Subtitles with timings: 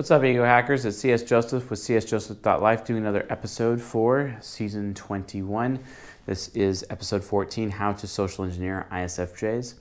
[0.00, 0.86] What's up, Ego Hackers?
[0.86, 5.78] It's CS Joseph with csjoseph.life doing another episode for season 21.
[6.24, 9.74] This is episode 14 How to Social Engineer ISFJs.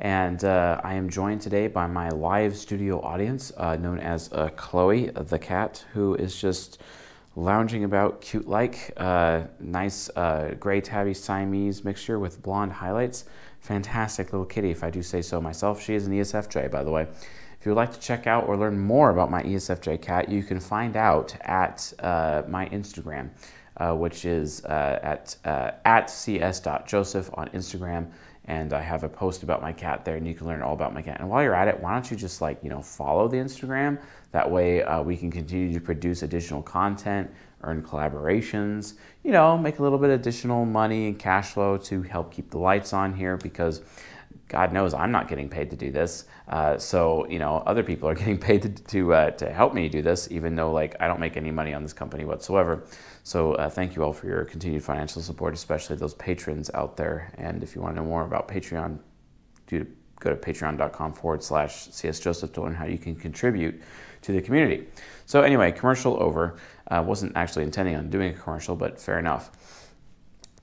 [0.00, 4.48] And uh, I am joined today by my live studio audience, uh, known as uh,
[4.56, 6.82] Chloe the cat, who is just
[7.36, 8.92] lounging about cute like.
[8.96, 13.24] Uh, nice uh, gray tabby Siamese mixture with blonde highlights.
[13.60, 15.80] Fantastic little kitty, if I do say so myself.
[15.80, 17.06] She is an ESFJ, by the way.
[17.60, 20.42] If you would like to check out or learn more about my ESFJ cat, you
[20.42, 23.28] can find out at uh, my Instagram,
[23.76, 28.10] uh, which is uh, at, uh, at cs.joseph on Instagram.
[28.46, 30.94] And I have a post about my cat there, and you can learn all about
[30.94, 31.20] my cat.
[31.20, 34.00] And while you're at it, why don't you just like, you know, follow the Instagram?
[34.32, 37.30] That way uh, we can continue to produce additional content,
[37.62, 42.32] earn collaborations, you know, make a little bit additional money and cash flow to help
[42.32, 43.82] keep the lights on here because
[44.50, 46.24] God knows I'm not getting paid to do this.
[46.48, 49.88] Uh, so you know, other people are getting paid to to, uh, to help me
[49.88, 52.84] do this, even though like I don't make any money on this company whatsoever.
[53.22, 57.32] So uh, thank you all for your continued financial support, especially those patrons out there.
[57.38, 58.98] And if you want to know more about Patreon,
[59.68, 59.86] do
[60.18, 63.80] go to patreon.com forward slash csjoseph to learn how you can contribute
[64.20, 64.86] to the community.
[65.24, 66.58] So anyway, commercial over.
[66.90, 69.52] Wasn't actually intending on doing a commercial, but fair enough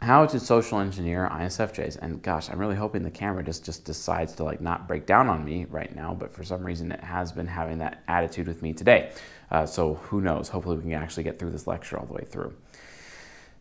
[0.02, 1.98] how to social engineer ISFJs.
[2.02, 5.28] And gosh, I'm really hoping the camera just, just decides to like not break down
[5.28, 8.62] on me right now, but for some reason it has been having that attitude with
[8.62, 9.12] me today.
[9.50, 12.26] Uh, so who knows, hopefully we can actually get through this lecture all the way
[12.26, 12.54] through.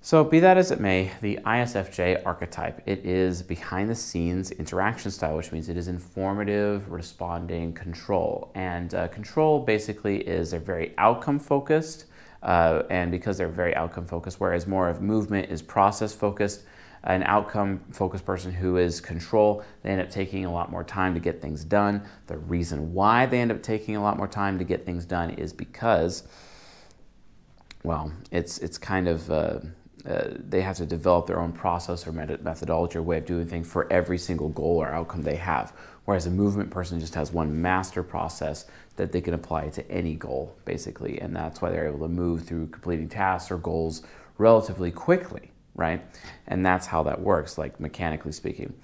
[0.03, 5.11] So be that as it may, the ISFJ archetype, it is behind the scenes interaction
[5.11, 8.53] style, which means it is informative, responding, control.
[8.55, 12.05] And uh, control basically is a very outcome focused,
[12.47, 16.63] uh, and because they're very outcome focused, whereas more of movement is process focused.
[17.03, 21.13] An outcome focused person who is control, they end up taking a lot more time
[21.15, 22.03] to get things done.
[22.29, 25.31] The reason why they end up taking a lot more time to get things done
[25.31, 26.23] is because,
[27.83, 29.31] well, it's, it's kind of.
[29.31, 29.59] Uh,
[30.09, 33.67] uh, they have to develop their own process or methodology or way of doing things
[33.67, 35.73] for every single goal or outcome they have.
[36.05, 40.15] Whereas a movement person just has one master process that they can apply to any
[40.15, 41.21] goal, basically.
[41.21, 44.03] And that's why they're able to move through completing tasks or goals
[44.39, 46.03] relatively quickly, right?
[46.47, 48.75] And that's how that works, like mechanically speaking.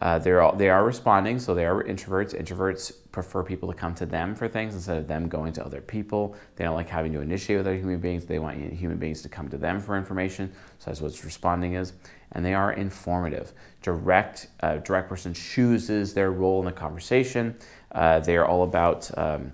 [0.00, 2.34] Uh, they're all, they are responding, so they are introverts.
[2.34, 5.82] Introverts prefer people to come to them for things instead of them going to other
[5.82, 6.34] people.
[6.56, 8.24] They don't like having to initiate with other human beings.
[8.24, 10.50] They want human beings to come to them for information.
[10.78, 11.92] So that's what responding is.
[12.32, 13.52] And they are informative.
[13.82, 17.56] Direct, uh, direct person chooses their role in the conversation.
[17.92, 19.52] Uh, they are all about, um,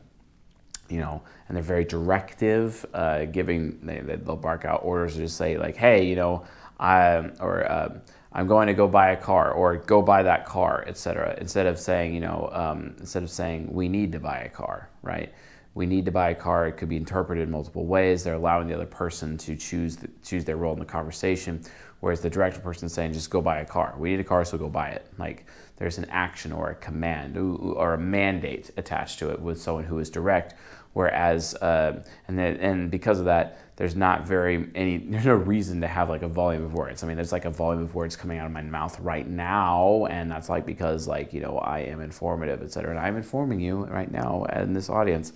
[0.89, 5.37] you know, and they're very directive, uh, giving, they, they'll bark out orders to just
[5.37, 6.45] say like, hey, you know,
[6.79, 8.03] I, or, um,
[8.37, 11.35] I'm going to go buy a car or go buy that car, etc.
[11.41, 14.91] Instead of saying, you know, um, instead of saying we need to buy a car,
[15.01, 15.33] right?
[15.73, 16.67] We need to buy a car.
[16.69, 18.25] It could be interpreted in multiple ways.
[18.25, 21.63] They're allowing the other person to choose the, choose their role in the conversation,
[22.01, 23.95] whereas the director person is saying just go buy a car.
[23.99, 25.07] We need a car, so go buy it.
[25.19, 29.85] Like there's an action or a command or a mandate attached to it with someone
[29.85, 30.55] who is direct.
[30.97, 35.83] Whereas, uh, and then, and because of that, there's not very any there's no reason
[35.83, 37.05] to have like a volume of words.
[37.05, 40.07] I mean there's like a volume of words coming out of my mouth right now
[40.07, 43.85] and that's like because like you know i am informative etc and i'm informing you
[43.85, 45.35] right now in this audience.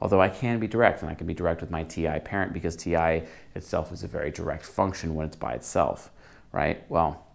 [0.00, 2.74] Although i can be direct and i can be direct with my ti parent because
[2.74, 3.22] ti
[3.54, 6.10] itself is a very direct function when it's by itself
[6.52, 6.82] right?
[6.88, 7.26] Well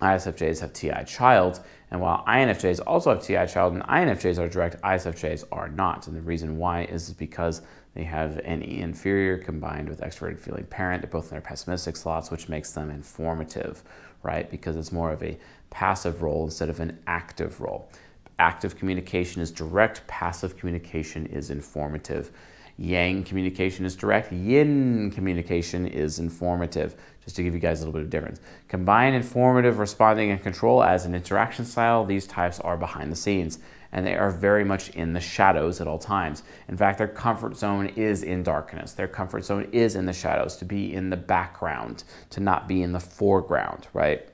[0.00, 4.80] ISFJs have TI child, and while INFJs also have TI child and INFJs are direct,
[4.82, 6.08] ISFJs are not.
[6.08, 7.62] And the reason why is because
[7.94, 11.02] they have an inferior combined with extroverted feeling parent.
[11.02, 13.82] They're both in their pessimistic slots, which makes them informative,
[14.22, 14.50] right?
[14.50, 15.38] Because it's more of a
[15.70, 17.88] passive role instead of an active role.
[18.38, 22.32] Active communication is direct, passive communication is informative.
[22.76, 27.92] Yang communication is direct, yin communication is informative, just to give you guys a little
[27.92, 28.40] bit of difference.
[28.68, 32.06] Combine informative, responding, and control as an interaction style.
[32.06, 33.58] These types are behind the scenes
[33.92, 36.42] and they are very much in the shadows at all times.
[36.68, 38.92] In fact, their comfort zone is in darkness.
[38.92, 42.82] Their comfort zone is in the shadows, to be in the background, to not be
[42.82, 44.28] in the foreground, right?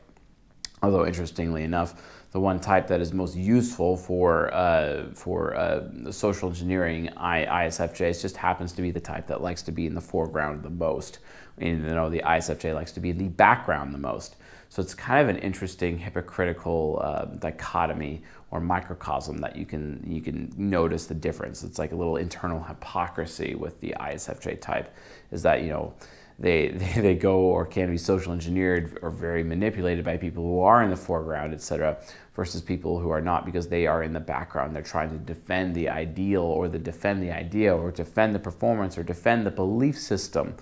[0.83, 1.95] Although, interestingly enough,
[2.33, 8.23] the one type that is most useful for uh, for uh, social engineering I, ISFJs
[8.23, 11.19] just happens to be the type that likes to be in the foreground the most.
[11.61, 14.37] You know, the ISFJ likes to be the background the most.
[14.69, 20.23] So it's kind of an interesting hypocritical uh, dichotomy or microcosm that you can you
[20.23, 21.63] can notice the difference.
[21.63, 24.95] It's like a little internal hypocrisy with the ISFJ type,
[25.31, 25.93] is that you know
[26.39, 30.61] they, they, they go or can be social engineered or very manipulated by people who
[30.61, 31.99] are in the foreground, etc.
[32.35, 34.75] versus people who are not because they are in the background.
[34.75, 38.97] They're trying to defend the ideal or the defend the idea or defend the performance
[38.97, 40.55] or defend the belief system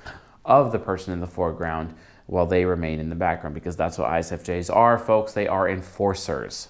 [0.44, 1.94] of the person in the foreground
[2.26, 5.32] while they remain in the background because that's what ISFJs are, folks.
[5.32, 6.69] They are enforcers.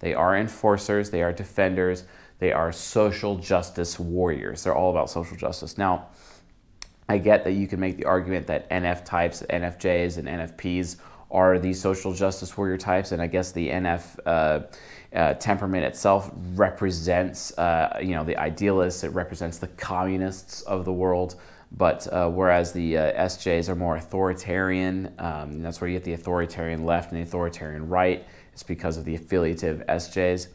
[0.00, 2.04] They are enforcers, they are defenders,
[2.38, 4.64] they are social justice warriors.
[4.64, 5.78] They're all about social justice.
[5.78, 6.08] Now,
[7.08, 10.96] I get that you can make the argument that NF types, NFJs, and NFPs
[11.30, 14.60] are the social justice warrior types, and I guess the NF uh,
[15.14, 19.04] uh, temperament itself represents, uh, you know, the idealists.
[19.04, 21.36] It represents the communists of the world.
[21.76, 26.12] But uh, whereas the uh, SJs are more authoritarian, um, that's where you get the
[26.12, 28.24] authoritarian left and the authoritarian right.
[28.52, 30.48] It's because of the affiliative SJs.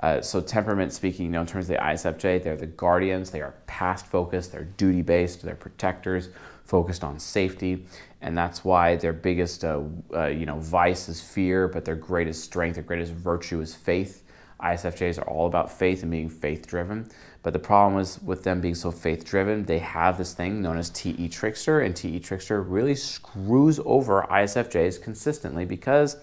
[0.00, 3.30] Uh, so temperament speaking, you know, in terms of the ISFJ, they're the guardians.
[3.30, 4.50] They are past focused.
[4.50, 5.42] They're duty based.
[5.42, 6.30] They're protectors,
[6.64, 7.86] focused on safety,
[8.20, 9.82] and that's why their biggest, uh,
[10.12, 14.24] uh, you know, vice is fear, but their greatest strength, their greatest virtue is faith.
[14.60, 17.08] ISFJs are all about faith and being faith driven.
[17.44, 20.78] But the problem is with them being so faith driven, they have this thing known
[20.78, 26.16] as TE Trickster, and TE Trickster really screws over ISFJs consistently because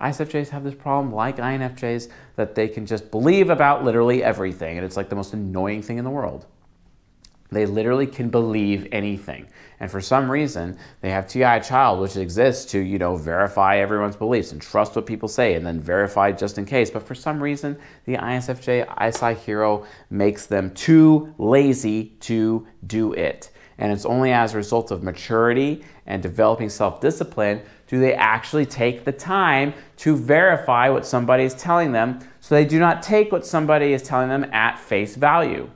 [0.00, 4.86] ISFJs have this problem, like INFJs, that they can just believe about literally everything, and
[4.86, 6.46] it's like the most annoying thing in the world.
[7.54, 9.46] They literally can believe anything.
[9.80, 14.16] And for some reason, they have TI child, which exists to, you know, verify everyone's
[14.16, 16.90] beliefs and trust what people say and then verify just in case.
[16.90, 23.50] But for some reason, the ISFJ ISI hero makes them too lazy to do it.
[23.78, 28.66] And it's only as a result of maturity and developing self discipline do they actually
[28.66, 33.32] take the time to verify what somebody is telling them so they do not take
[33.32, 35.68] what somebody is telling them at face value.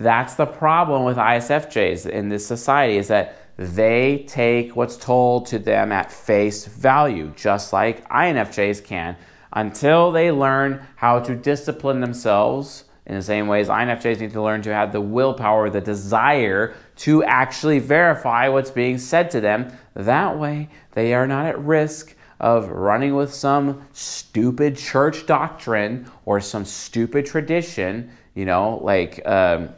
[0.00, 5.58] That's the problem with ISFJs in this society is that they take what's told to
[5.58, 9.14] them at face value, just like INFJs can,
[9.52, 14.40] until they learn how to discipline themselves in the same way as INFJs need to
[14.40, 19.70] learn to have the willpower, the desire to actually verify what's being said to them.
[19.92, 26.40] That way, they are not at risk of running with some stupid church doctrine or
[26.40, 29.20] some stupid tradition, you know, like.
[29.26, 29.68] Um,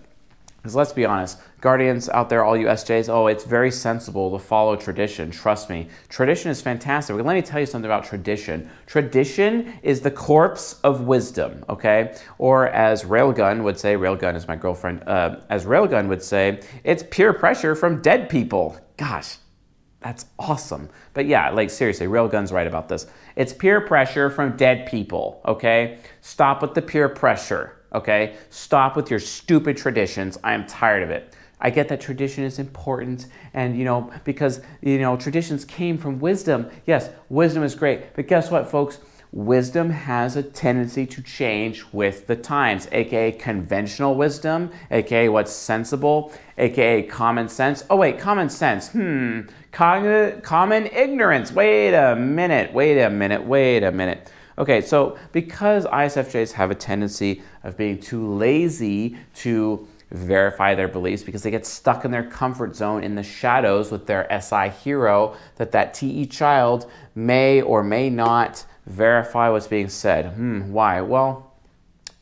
[0.63, 4.39] because let's be honest, guardians out there, all you SJs, oh, it's very sensible to
[4.39, 5.33] follow tradition.
[5.33, 5.89] Trust me.
[6.09, 7.17] Tradition is fantastic.
[7.17, 8.71] Let me tell you something about tradition.
[8.87, 12.15] Tradition is the corpse of wisdom, okay?
[12.39, 17.03] Or as Railgun would say, Railgun is my girlfriend, uh, as Railgun would say, it's
[17.11, 18.79] peer pressure from dead people.
[18.97, 19.39] Gosh,
[19.99, 20.91] that's awesome.
[21.13, 23.09] But yeah, like seriously, Railgun's right about this.
[23.35, 25.99] It's peer pressure from dead people, okay?
[26.21, 28.37] Stop with the peer pressure okay?
[28.51, 30.39] Stop with your stupid traditions.
[30.43, 31.35] I am tired of it.
[31.63, 36.19] I get that tradition is important and you know because you know traditions came from
[36.19, 36.69] wisdom.
[36.87, 38.15] Yes, wisdom is great.
[38.15, 38.99] But guess what folks?
[39.31, 46.31] Wisdom has a tendency to change with the times, aka conventional wisdom, aka what's sensible,
[46.59, 47.83] aka common sense.
[47.89, 48.91] Oh, wait, common sense.
[48.91, 51.51] Hmm, common, common ignorance.
[51.51, 54.31] Wait a minute, wait a minute, wait a minute.
[54.63, 61.25] Okay, so because ISFJs have a tendency of being too lazy to verify their beliefs
[61.25, 65.35] because they get stuck in their comfort zone in the shadows with their SI hero,
[65.57, 70.27] that that TE child may or may not verify what's being said.
[70.27, 71.01] Hmm, why?
[71.01, 71.53] Well,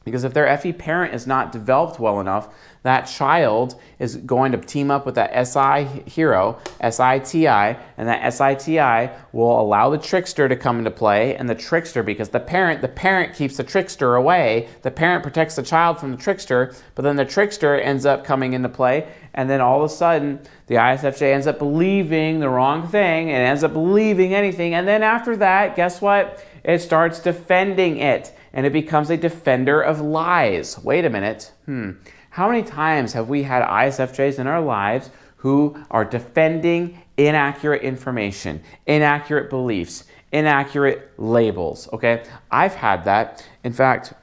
[0.04, 2.48] because if their FE parent is not developed well enough,
[2.82, 9.10] that child is going to team up with that SI hero, SITI, and that SITI
[9.32, 11.36] will allow the trickster to come into play.
[11.36, 15.56] And the trickster, because the parent, the parent keeps the trickster away, the parent protects
[15.56, 19.12] the child from the trickster, but then the trickster ends up coming into play.
[19.34, 23.42] And then all of a sudden, the ISFJ ends up believing the wrong thing and
[23.42, 24.74] ends up believing anything.
[24.74, 26.44] And then after that, guess what?
[26.64, 30.78] It starts defending it and it becomes a defender of lies.
[30.78, 31.52] Wait a minute.
[31.66, 31.92] Hmm.
[32.30, 38.62] How many times have we had ISFJs in our lives who are defending inaccurate information,
[38.86, 41.88] inaccurate beliefs, inaccurate labels?
[41.92, 43.46] Okay, I've had that.
[43.64, 44.14] In fact,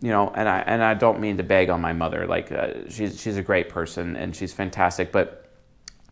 [0.00, 2.26] you know, and I and I don't mean to beg on my mother.
[2.26, 5.52] Like uh, she's she's a great person and she's fantastic, but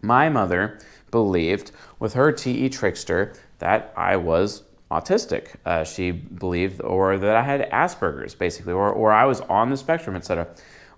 [0.02, 0.78] my mother
[1.10, 5.56] believed with her TE trickster that I was autistic.
[5.64, 9.76] Uh, she believed, or that I had Asperger's, basically, or, or I was on the
[9.78, 10.46] spectrum, etc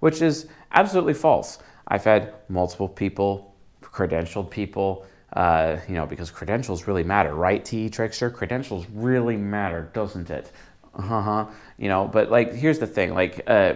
[0.01, 1.59] which is absolutely false.
[1.89, 7.89] I've had multiple people, credentialed people, uh, you know, because credentials really matter, right, TE
[7.89, 8.31] Trickster?
[8.31, 10.51] Credentials really matter, doesn't it?
[10.95, 11.47] Uh huh.
[11.79, 13.75] You know, but like, here's the thing like, uh,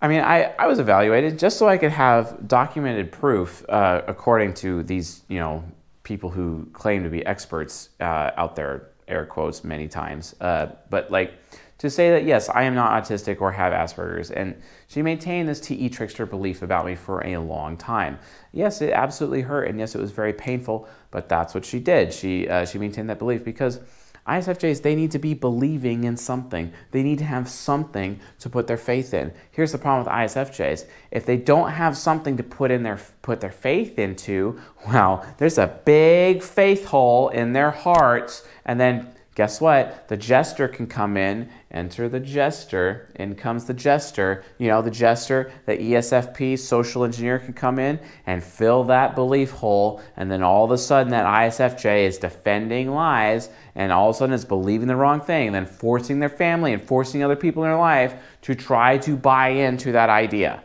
[0.00, 4.54] I mean, I, I was evaluated just so I could have documented proof, uh, according
[4.54, 5.64] to these, you know,
[6.02, 10.34] people who claim to be experts uh, out there air quotes many times.
[10.40, 11.34] Uh, but like
[11.78, 15.60] to say that yes, I am not autistic or have Asperger's, and she maintained this
[15.60, 18.18] TE trickster belief about me for a long time.
[18.52, 20.88] Yes, it absolutely hurt, and yes, it was very painful.
[21.10, 22.12] But that's what she did.
[22.12, 23.80] She uh, she maintained that belief because
[24.26, 26.72] ISFJs, they need to be believing in something.
[26.90, 29.32] They need to have something to put their faith in.
[29.52, 30.86] Here's the problem with ISFJs.
[31.12, 35.58] If they don't have something to put in their put their faith into, well, there's
[35.58, 40.08] a big faith hole in their hearts and then guess what?
[40.08, 44.42] The jester can come in, enter the jester, in comes the jester.
[44.56, 49.50] You know, the jester, the ESFP social engineer can come in and fill that belief
[49.50, 54.16] hole, and then all of a sudden that ISFJ is defending lies, and all of
[54.16, 57.36] a sudden is believing the wrong thing, and then forcing their family and forcing other
[57.36, 60.64] people in their life to try to buy into that idea.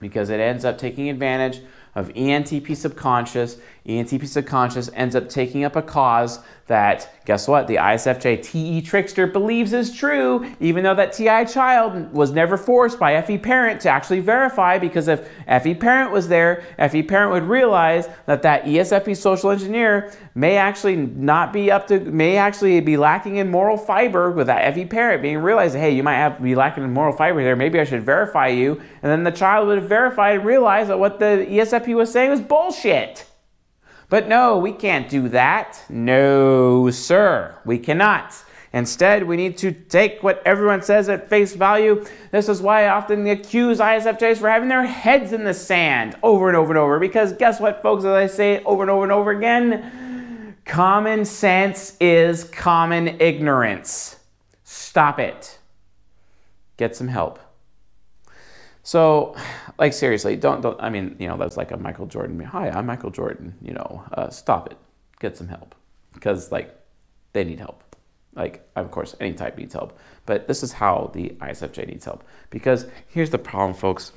[0.00, 1.60] Because it ends up taking advantage
[1.94, 3.58] of ENTP subconscious.
[3.86, 9.26] ENTP subconscious ends up taking up a cause that, guess what, the ISFJ TE trickster
[9.26, 13.90] believes is true, even though that TI child was never forced by FE parent to
[13.90, 15.28] actually verify, because if
[15.62, 20.96] FE parent was there, FE parent would realize that that ESFP social engineer may actually
[20.96, 25.20] not be up to, may actually be lacking in moral fiber with that FE parent
[25.20, 28.02] being realized, hey, you might have be lacking in moral fiber there, maybe I should
[28.02, 28.80] verify you.
[29.02, 32.30] And then the child would have verified and realized that what the ESFP was saying
[32.30, 33.26] was bullshit.
[34.14, 35.82] But no, we can't do that.
[35.88, 38.32] No, sir, we cannot.
[38.72, 42.04] Instead, we need to take what everyone says at face value.
[42.30, 46.46] This is why I often accuse ISFJs for having their heads in the sand over
[46.46, 47.00] and over and over.
[47.00, 51.96] Because guess what, folks, as I say over and over and over again, common sense
[51.98, 54.20] is common ignorance.
[54.62, 55.58] Stop it.
[56.76, 57.40] Get some help.
[58.84, 59.34] So,
[59.78, 60.80] like seriously, don't don't.
[60.80, 62.38] I mean, you know, that's like a Michael Jordan.
[62.40, 63.54] Hi, I'm Michael Jordan.
[63.62, 64.76] You know, uh, stop it.
[65.20, 65.74] Get some help
[66.12, 66.78] because like
[67.32, 67.82] they need help.
[68.36, 72.24] Like of course, any type needs help, but this is how the ISFJ needs help.
[72.50, 74.12] Because here's the problem, folks.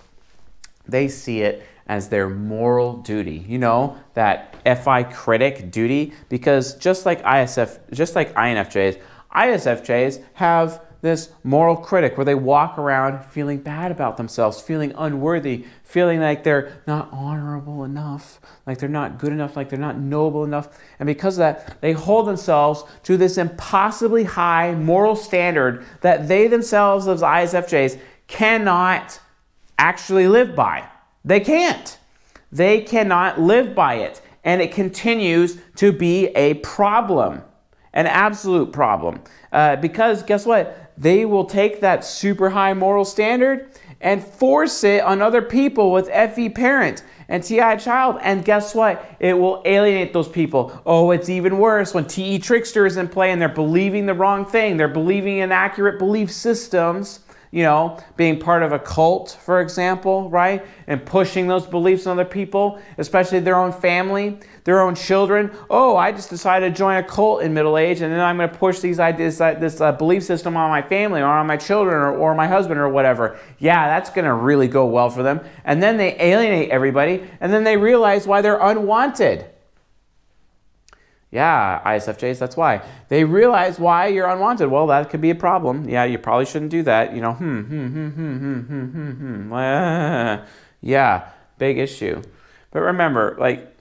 [0.85, 3.45] They see it as their moral duty.
[3.47, 8.99] You know that FI critic duty because just like ISF, just like INFJs,
[9.33, 15.65] ISFJs have this moral critic where they walk around feeling bad about themselves, feeling unworthy,
[15.83, 20.43] feeling like they're not honorable enough, like they're not good enough, like they're not noble
[20.43, 20.77] enough.
[20.99, 26.47] And because of that, they hold themselves to this impossibly high moral standard that they
[26.47, 29.19] themselves, as ISFJs, cannot
[29.79, 30.87] actually live by.
[31.23, 31.97] They can't.
[32.51, 34.21] They cannot live by it.
[34.43, 37.43] And it continues to be a problem,
[37.97, 39.19] an absolute problem.
[39.51, 40.87] Uh, because guess what?
[40.97, 43.69] they will take that super high moral standard
[44.01, 48.17] and force it on other people with FE parent and TI child.
[48.21, 49.03] And guess what?
[49.19, 50.79] It will alienate those people.
[50.85, 54.45] Oh, it's even worse when TE trickster is in play and they're believing the wrong
[54.45, 54.77] thing.
[54.77, 57.19] They're believing inaccurate belief systems
[57.51, 60.65] you know, being part of a cult, for example, right?
[60.87, 65.51] And pushing those beliefs on other people, especially their own family, their own children.
[65.69, 68.49] Oh, I just decided to join a cult in middle age, and then I'm going
[68.49, 71.95] to push these ideas, this uh, belief system on my family or on my children
[71.95, 73.39] or, or my husband or whatever.
[73.59, 75.39] Yeah, that's going to really go well for them.
[75.63, 79.45] And then they alienate everybody, and then they realize why they're unwanted.
[81.29, 82.81] Yeah, ISFJs, that's why.
[83.09, 84.71] They realize why you're unwanted.
[84.71, 85.89] Well, that could be a problem.
[85.89, 87.13] Yeah, you probably shouldn't do that.
[87.13, 90.43] You know, hmm, hmm, hmm, hmm, hmm, hmm, hmm, hmm.
[90.81, 92.21] Yeah, big issue.
[92.71, 93.75] But remember, like,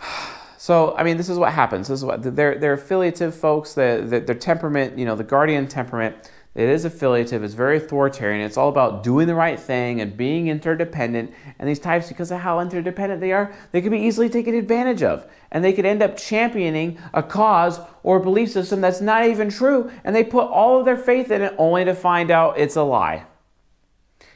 [0.56, 1.88] so, I mean, this is what happens.
[1.88, 5.66] This is what they're, they're affiliative folks, the, the, their temperament, you know, the guardian
[5.66, 10.16] temperament it is affiliative, it's very authoritarian, it's all about doing the right thing and
[10.16, 11.34] being interdependent.
[11.58, 15.02] And these types, because of how interdependent they are, they can be easily taken advantage
[15.02, 15.26] of.
[15.50, 19.50] And they could end up championing a cause or a belief system that's not even
[19.50, 19.90] true.
[20.04, 22.82] And they put all of their faith in it only to find out it's a
[22.82, 23.24] lie.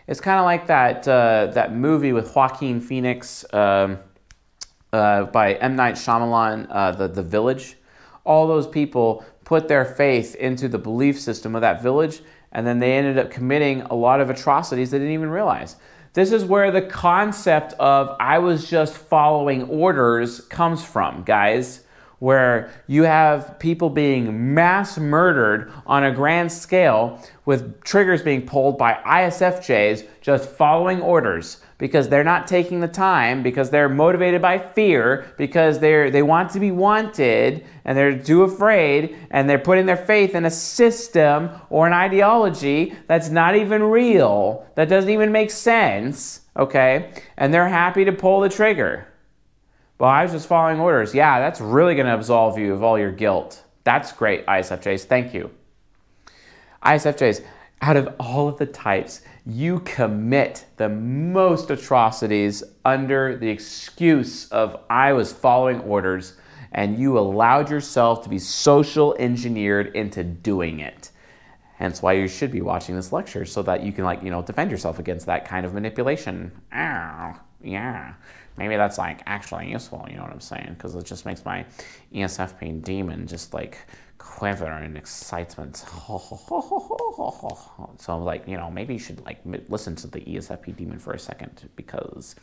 [0.08, 3.98] It's kind of like that, uh, that movie with Joaquin Phoenix um,
[4.92, 5.76] uh, by M.
[5.76, 7.76] Night Shyamalan, uh, the, the Village.
[8.24, 12.20] All those people put their faith into the belief system of that village,
[12.52, 15.76] and then they ended up committing a lot of atrocities they didn't even realize.
[16.12, 21.84] This is where the concept of I was just following orders comes from, guys.
[22.18, 28.76] Where you have people being mass murdered on a grand scale with triggers being pulled
[28.76, 34.58] by ISFJs just following orders because they're not taking the time, because they're motivated by
[34.58, 39.86] fear, because they're, they want to be wanted and they're too afraid, and they're putting
[39.86, 45.32] their faith in a system or an ideology that's not even real, that doesn't even
[45.32, 47.12] make sense, okay?
[47.36, 49.06] And they're happy to pull the trigger.
[49.98, 51.14] Well, I was just following orders.
[51.14, 53.64] Yeah, that's really going to absolve you of all your guilt.
[53.84, 55.04] That's great, ISFJs.
[55.04, 55.50] Thank you.
[56.84, 57.42] ISFJs,
[57.80, 64.78] out of all of the types, you commit the most atrocities under the excuse of
[64.90, 66.34] I was following orders
[66.72, 71.10] and you allowed yourself to be social engineered into doing it.
[71.76, 74.42] Hence why you should be watching this lecture so that you can like, you know,
[74.42, 76.52] defend yourself against that kind of manipulation.
[76.74, 78.14] Oh, yeah.
[78.58, 80.74] Maybe that's like actually useful, you know what I'm saying?
[80.76, 81.64] Because it just makes my
[82.12, 83.78] ESFP demon just like
[84.18, 85.76] quiver in excitement.
[87.98, 91.18] so like, you know, maybe you should like listen to the ESFP demon for a
[91.18, 92.34] second because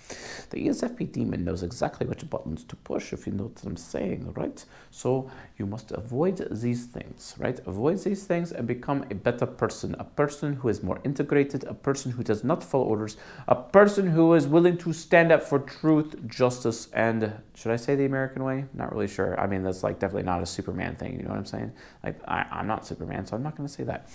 [0.50, 4.34] the ESFP demon knows exactly which buttons to push if you know what I'm saying,
[4.34, 4.64] right?
[4.92, 7.60] So you must avoid these things, right?
[7.66, 11.74] Avoid these things and become a better person, a person who is more integrated, a
[11.74, 13.18] person who does not follow orders,
[13.48, 17.96] a person who is willing to stand up for truth, justice, and should I say
[17.96, 18.66] the American way?
[18.74, 19.40] Not really sure.
[19.40, 21.72] I mean, that's like definitely not a Superman thing, you know what I'm saying?
[22.04, 24.10] Like, I, I'm not Superman, so I'm not going to say that.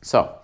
[0.00, 0.38] So,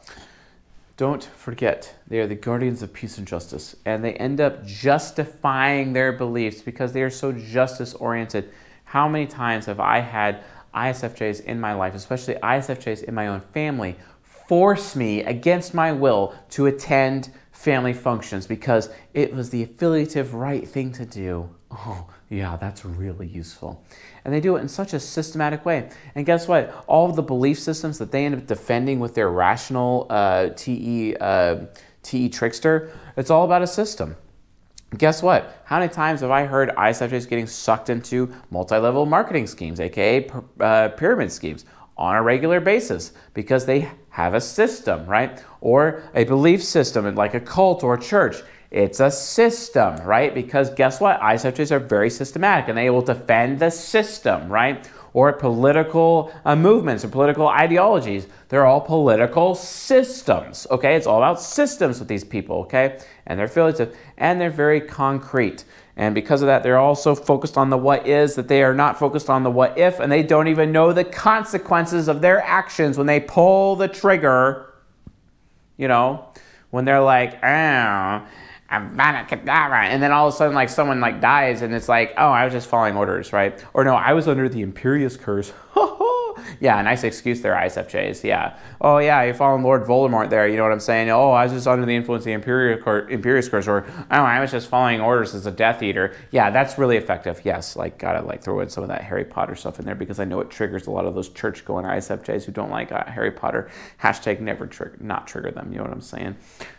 [0.96, 5.92] don't forget, they are the guardians of peace and justice, and they end up justifying
[5.92, 8.50] their beliefs because they are so justice oriented.
[8.84, 10.42] How many times have I had
[10.74, 16.34] ISFJs in my life, especially ISFJs in my own family, force me against my will
[16.50, 17.30] to attend
[17.60, 21.46] family functions because it was the affiliative right thing to do.
[21.70, 23.84] Oh, yeah, that's really useful.
[24.24, 25.90] And they do it in such a systematic way.
[26.14, 26.84] And guess what?
[26.86, 31.16] All of the belief systems that they end up defending with their rational uh, TE,
[31.16, 31.66] uh,
[32.02, 34.16] TE trickster, it's all about a system.
[34.96, 35.60] Guess what?
[35.66, 40.30] How many times have I heard ISFJs getting sucked into multi level marketing schemes, aka
[40.60, 41.66] uh, pyramid schemes?
[42.00, 45.44] On a regular basis because they have a system, right?
[45.60, 48.36] Or a belief system, like a cult or a church.
[48.70, 50.34] It's a system, right?
[50.34, 51.20] Because guess what?
[51.20, 54.88] ISFJs are very systematic and they will defend the system, right?
[55.12, 58.28] Or political uh, movements or political ideologies.
[58.48, 60.94] They're all political systems, okay?
[60.94, 63.00] It's all about systems with these people, okay?
[63.26, 65.64] And they're affiliative and they're very concrete.
[66.00, 68.98] And because of that, they're also focused on the what is, that they are not
[68.98, 72.96] focused on the what if, and they don't even know the consequences of their actions
[72.96, 74.72] when they pull the trigger.
[75.76, 76.24] You know,
[76.70, 78.26] when they're like, oh,
[78.70, 78.98] and
[80.02, 82.54] then all of a sudden, like someone like dies, and it's like, oh, I was
[82.54, 83.62] just following orders, right?
[83.74, 85.52] Or no, I was under the Imperius curse.
[86.60, 88.24] yeah, nice excuse there, ISFJs.
[88.24, 88.56] Yeah.
[88.80, 90.48] Oh yeah, you're following Lord Voldemort there.
[90.48, 91.10] You know what I'm saying?
[91.10, 94.40] Oh, I was just under the influence of the Imperius, Imperius curse, or oh, I
[94.40, 96.14] was just following orders as a Death Eater.
[96.30, 97.40] Yeah, that's really effective.
[97.44, 100.20] Yes, like gotta like throw in some of that Harry Potter stuff in there because
[100.20, 103.04] I know it triggers a lot of those church going ISFJs who don't like uh,
[103.04, 103.70] Harry Potter.
[104.02, 105.72] Hashtag never trigger, not trigger them.
[105.72, 106.36] You know what I'm saying?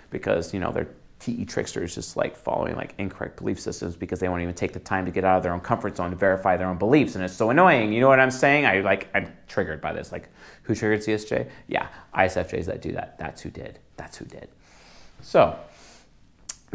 [0.09, 0.89] Because you know they're
[1.21, 4.79] TE tricksters just like following like incorrect belief systems because they won't even take the
[4.79, 7.15] time to get out of their own comfort zone to verify their own beliefs.
[7.15, 7.93] And it's so annoying.
[7.93, 8.65] You know what I'm saying?
[8.65, 10.11] I like, I'm triggered by this.
[10.11, 10.29] Like,
[10.63, 11.49] who triggered CSJ?
[11.67, 13.19] Yeah, ISFJs that do that.
[13.19, 13.79] That's who did.
[13.97, 14.49] That's who did.
[15.21, 15.59] So,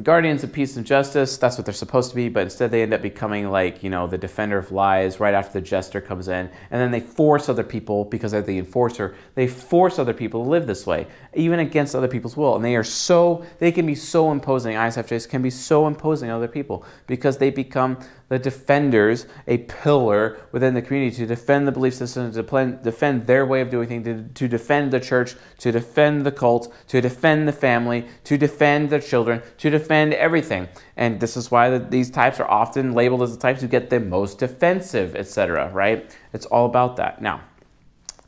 [0.02, 2.92] guardians of peace and justice that's what they're supposed to be but instead they end
[2.92, 6.50] up becoming like you know the defender of lies right after the jester comes in
[6.70, 10.50] and then they force other people because they're the enforcer they force other people to
[10.50, 11.06] live this way
[11.36, 15.28] even against other people's will and they are so they can be so imposing isfjs
[15.28, 20.74] can be so imposing on other people because they become the defenders a pillar within
[20.74, 24.48] the community to defend the belief system, to defend their way of doing things, to,
[24.48, 29.40] defend the church, to defend the cult, to defend the family, to defend the children,
[29.58, 30.68] to defend everything.
[30.96, 33.90] And this is why the, these types are often labeled as the types who get
[33.90, 35.70] the most defensive, etc.
[35.70, 36.16] Right?
[36.32, 37.22] It's all about that.
[37.22, 37.42] Now,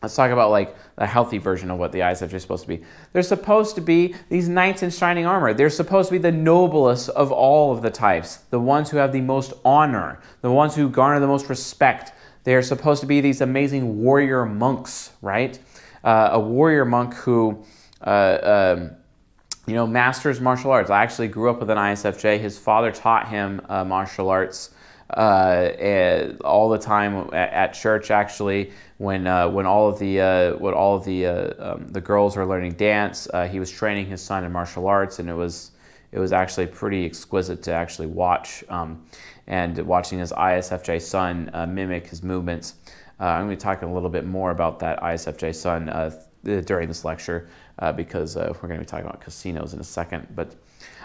[0.00, 2.82] let's talk about like a healthy version of what the ISFJ are supposed to be.
[3.12, 5.54] They're supposed to be these knights in shining armor.
[5.54, 9.12] They're supposed to be the noblest of all of the types, the ones who have
[9.12, 12.12] the most honor, the ones who garner the most respect.
[12.44, 15.58] They are supposed to be these amazing warrior monks, right?
[16.02, 17.64] Uh, a warrior monk who,
[18.00, 18.90] uh, um,
[19.66, 20.90] you know, masters martial arts.
[20.90, 22.40] I actually grew up with an ISFJ.
[22.40, 24.70] His father taught him uh, martial arts
[25.10, 28.10] uh, all the time at, at church.
[28.10, 32.00] Actually, when uh, when all of the uh, when all of the uh, um, the
[32.00, 35.34] girls were learning dance, uh, he was training his son in martial arts, and it
[35.34, 35.72] was
[36.12, 39.04] it was actually pretty exquisite to actually watch um,
[39.46, 42.74] and watching his ISFJ son uh, mimic his movements.
[43.20, 46.12] I'm going to be talking a little bit more about that ISFJ son
[46.64, 47.48] during this lecture
[47.96, 50.54] because we're going to be talking about casinos in a second, but.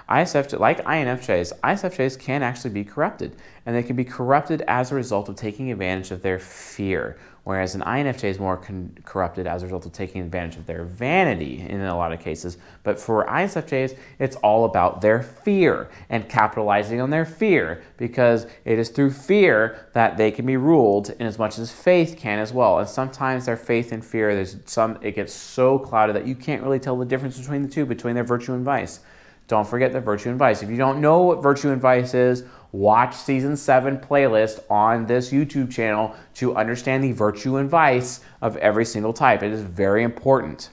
[0.09, 3.35] ISFJ, like INFJs, ISFJs can actually be corrupted,
[3.65, 7.17] and they can be corrupted as a result of taking advantage of their fear.
[7.43, 8.61] whereas an INFJ is more
[9.03, 12.57] corrupted as a result of taking advantage of their vanity in a lot of cases.
[12.83, 18.79] But for ISFJs, it's all about their fear and capitalizing on their fear because it
[18.79, 22.53] is through fear that they can be ruled in as much as faith can as
[22.53, 22.79] well.
[22.79, 26.63] And sometimes their faith and fear, there's some it gets so clouded that you can't
[26.63, 29.01] really tell the difference between the two, between their virtue and vice.
[29.47, 30.63] Don't forget the virtue and vice.
[30.63, 35.31] If you don't know what virtue and vice is, watch season seven playlist on this
[35.31, 39.43] YouTube channel to understand the virtue and vice of every single type.
[39.43, 40.69] It is very important.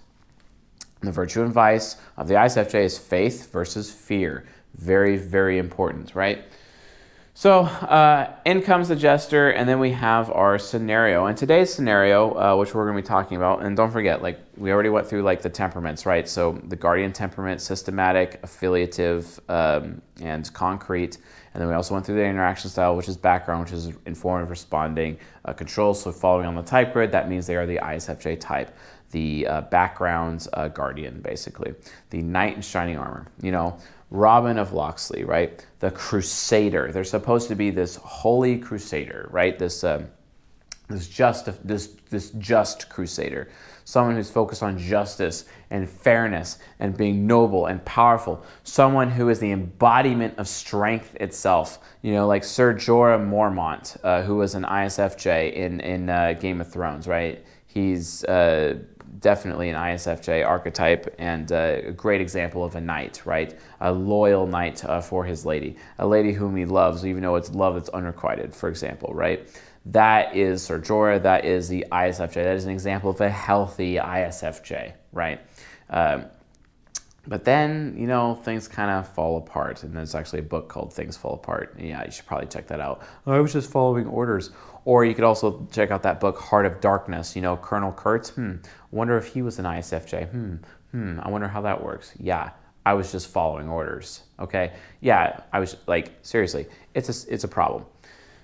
[1.00, 4.46] The virtue and vice of the ISFJ is faith versus fear.
[4.74, 6.44] Very, very important, right?
[7.40, 11.24] So uh, in comes the jester, and then we have our scenario.
[11.24, 14.38] And today's scenario, uh, which we're going to be talking about, and don't forget, like
[14.58, 16.28] we already went through, like the temperaments, right?
[16.28, 21.16] So the guardian temperament, systematic, affiliative, um, and concrete.
[21.52, 24.50] And then we also went through the interaction style, which is background, which is informative,
[24.50, 25.94] responding, uh, control.
[25.94, 28.76] So following on the type grid, that means they are the ISFJ type.
[29.10, 31.74] The uh, background uh, guardian, basically.
[32.10, 33.26] The knight in shining armor.
[33.42, 33.78] You know.
[34.10, 35.64] Robin of Locksley, right?
[35.78, 36.90] The crusader.
[36.90, 39.56] They're supposed to be this holy crusader, right?
[39.56, 40.08] This um,
[40.88, 43.48] this just this this just crusader,
[43.90, 48.44] someone who's focused on justice and fairness and being noble and powerful.
[48.62, 51.80] Someone who is the embodiment of strength itself.
[52.00, 56.60] You know, like Sir Jorah Mormont, uh, who was an ISFJ in in uh, Game
[56.60, 57.44] of Thrones, right?
[57.66, 58.78] He's uh,
[59.18, 63.58] definitely an ISFJ archetype and uh, a great example of a knight, right?
[63.80, 67.50] A loyal knight uh, for his lady, a lady whom he loves, even though it's
[67.50, 69.48] love that's unrequited, for example, right?
[69.86, 72.34] That is Sir Jorah, that is the ISFJ.
[72.34, 75.40] That is an example of a healthy ISFJ, right?
[75.88, 76.26] Um,
[77.26, 79.82] but then, you know, things kind of fall apart.
[79.82, 81.76] And there's actually a book called Things Fall Apart.
[81.78, 83.02] Yeah, you should probably check that out.
[83.26, 84.50] I was just following orders.
[84.86, 87.36] Or you could also check out that book, Heart of Darkness.
[87.36, 88.30] You know, Colonel Kurtz.
[88.30, 88.56] Hmm.
[88.90, 90.30] Wonder if he was an ISFJ.
[90.30, 90.54] Hmm.
[90.92, 91.20] Hmm.
[91.22, 92.12] I wonder how that works.
[92.18, 92.50] Yeah.
[92.86, 94.22] I was just following orders.
[94.38, 94.72] Okay.
[95.00, 95.40] Yeah.
[95.52, 97.84] I was like, seriously, it's a, it's a problem.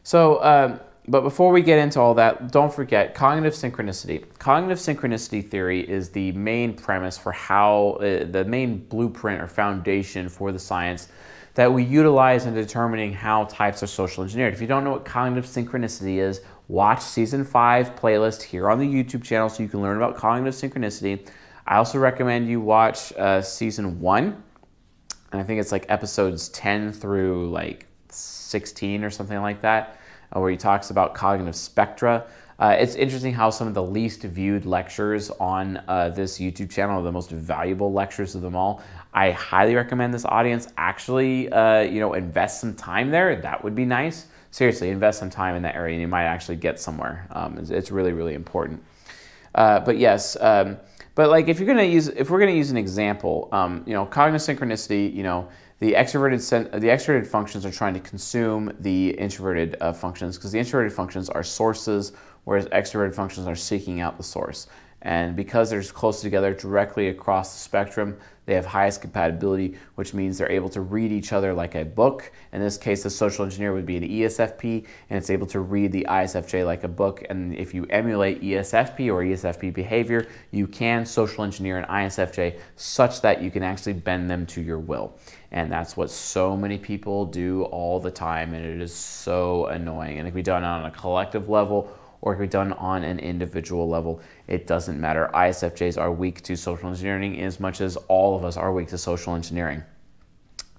[0.02, 4.24] So, um, but before we get into all that, don't forget cognitive synchronicity.
[4.38, 10.28] Cognitive synchronicity theory is the main premise for how, uh, the main blueprint or foundation
[10.28, 11.08] for the science
[11.54, 14.52] that we utilize in determining how types are social engineered.
[14.52, 18.86] If you don't know what cognitive synchronicity is, watch season five playlist here on the
[18.86, 21.26] YouTube channel so you can learn about cognitive synchronicity.
[21.66, 24.42] I also recommend you watch uh, season one,
[25.32, 29.98] and I think it's like episodes 10 through like 16 or something like that,
[30.34, 32.26] uh, where he talks about cognitive spectra.
[32.58, 37.00] Uh, it's interesting how some of the least viewed lectures on uh, this YouTube channel
[37.00, 38.82] are the most valuable lectures of them all.
[39.12, 43.36] I highly recommend this audience actually, uh, you know, invest some time there.
[43.36, 44.26] That would be nice.
[44.50, 47.26] Seriously, invest some time in that area, and you might actually get somewhere.
[47.30, 48.82] Um, it's, it's, really, really important.
[49.54, 50.78] Uh, but yes, um,
[51.14, 54.06] but like if you're gonna use, if we're gonna use an example, um, you know,
[54.06, 59.76] cognitive synchronicity, you know, the extroverted the extroverted functions are trying to consume the introverted
[59.80, 62.12] uh, functions because the introverted functions are sources
[62.44, 64.68] whereas extroverted functions are seeking out the source.
[65.02, 70.38] And because they're close together directly across the spectrum, they have highest compatibility, which means
[70.38, 72.32] they're able to read each other like a book.
[72.52, 75.92] In this case, the social engineer would be an ESFP, and it's able to read
[75.92, 77.24] the ISFJ like a book.
[77.28, 83.20] And if you emulate ESFP or ESFP behavior, you can social engineer an ISFJ such
[83.20, 85.18] that you can actually bend them to your will.
[85.52, 90.18] And that's what so many people do all the time, and it is so annoying.
[90.18, 93.04] And it can be done on a collective level or it can be done on
[93.04, 94.20] an individual level.
[94.48, 95.30] It doesn't matter.
[95.32, 98.98] ISFJs are weak to social engineering as much as all of us are weak to
[98.98, 99.84] social engineering.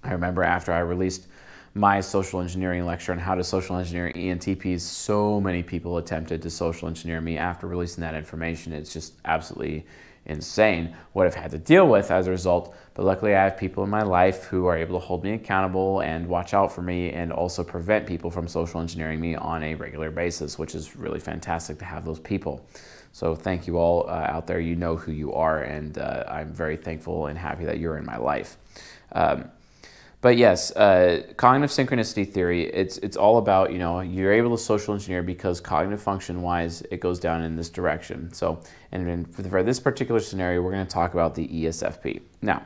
[0.04, 1.28] I remember after I released
[1.74, 6.50] my social engineering lecture on how to social engineer ENTPs, so many people attempted to
[6.50, 8.74] social engineer me after releasing that information.
[8.74, 9.86] It's just absolutely
[10.28, 12.76] insane what I've had to deal with as a result.
[12.94, 16.02] But luckily, I have people in my life who are able to hold me accountable
[16.02, 19.76] and watch out for me and also prevent people from social engineering me on a
[19.76, 22.66] regular basis, which is really fantastic to have those people.
[23.12, 24.60] So, thank you all uh, out there.
[24.60, 28.06] You know who you are, and uh, I'm very thankful and happy that you're in
[28.06, 28.58] my life.
[29.14, 29.50] Um,
[30.22, 34.62] but yes, uh, cognitive synchronicity theory, it's, it's all about, you know, you're able to
[34.62, 38.34] social engineer because cognitive function wise, it goes down in this direction.
[38.34, 38.60] So,
[38.92, 42.22] and for, this particular scenario, we're going to talk about the ESFP.
[42.42, 42.64] Now,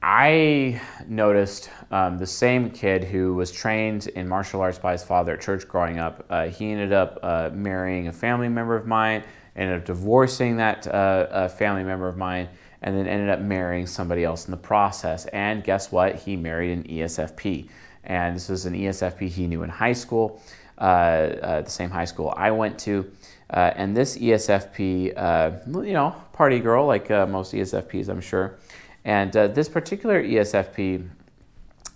[0.00, 5.34] I noticed um, the same kid who was trained in martial arts by his father
[5.34, 6.24] at church growing up.
[6.30, 9.24] Uh, he ended up uh, marrying a family member of mine,
[9.56, 12.48] ended up divorcing that uh, family member of mine,
[12.82, 15.26] and then ended up marrying somebody else in the process.
[15.26, 16.14] And guess what?
[16.14, 17.68] He married an ESFP.
[18.04, 20.40] And this was an ESFP he knew in high school.
[20.78, 23.10] uh, uh, the same high school I went to.
[23.50, 28.58] Uh, and this ESFP, uh, you know, party girl, like uh, most ESFPs, I'm sure.
[29.04, 31.08] And this particular ESFP,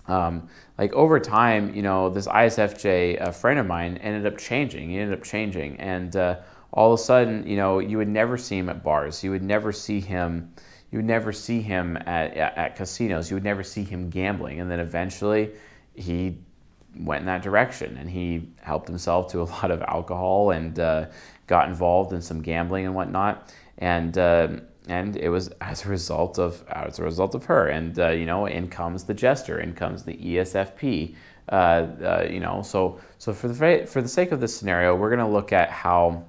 [0.08, 4.90] um, like over time, you know, this ISFJ uh, friend of mine ended up changing.
[4.90, 6.36] He ended up changing, and uh,
[6.72, 9.22] all of a sudden, you know, you would never see him at bars.
[9.22, 10.52] You would never see him.
[10.90, 13.30] You would never see him at, at, at casinos.
[13.30, 15.50] You would never see him gambling, and then eventually,
[15.94, 16.38] he
[16.96, 21.06] went in that direction, and he helped himself to a lot of alcohol and uh,
[21.46, 23.52] got involved in some gambling and whatnot.
[23.78, 24.48] And uh,
[24.88, 27.68] and it was as a result of as a result of her.
[27.68, 31.14] And uh, you know, in comes the jester, in comes the ESFP.
[31.48, 35.10] Uh, uh, you know, so so for the for the sake of this scenario, we're
[35.10, 36.24] going to look at how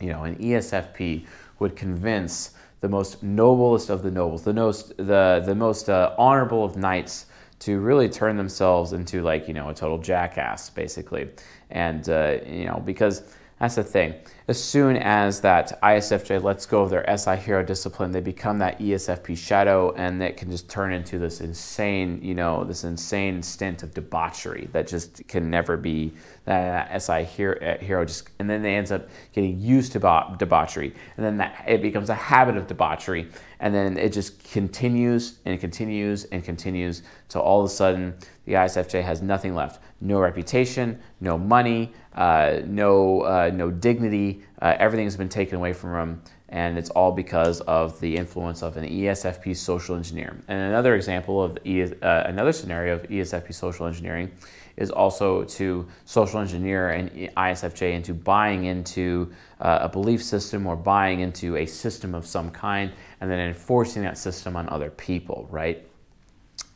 [0.00, 1.26] you know an ESFP
[1.58, 6.64] would convince the most noblest of the nobles, the most the the most uh, honorable
[6.64, 7.26] of knights
[7.60, 11.28] to really turn themselves into like you know a total jackass basically
[11.70, 14.14] and uh, you know because that's the thing.
[14.48, 18.78] As soon as that ISFJ lets go of their SI hero discipline, they become that
[18.78, 23.82] ESFP shadow, and it can just turn into this insane, you know, this insane stint
[23.82, 26.10] of debauchery that just can never be
[26.46, 29.98] that SI hero, uh, hero just, and then they ends up getting used to
[30.38, 33.28] debauchery, and then that it becomes a habit of debauchery,
[33.60, 38.14] and then it just continues and continues and continues till all of a sudden
[38.46, 44.42] the ISFJ has nothing left no reputation, no money, uh, no, uh, no dignity.
[44.60, 48.62] Uh, everything has been taken away from them, and it's all because of the influence
[48.62, 50.36] of an ESFP social engineer.
[50.48, 54.30] And another example of uh, another scenario of ESFP social engineering
[54.76, 60.74] is also to social engineer an ISFJ into buying into uh, a belief system or
[60.74, 65.46] buying into a system of some kind, and then enforcing that system on other people.
[65.50, 65.86] Right?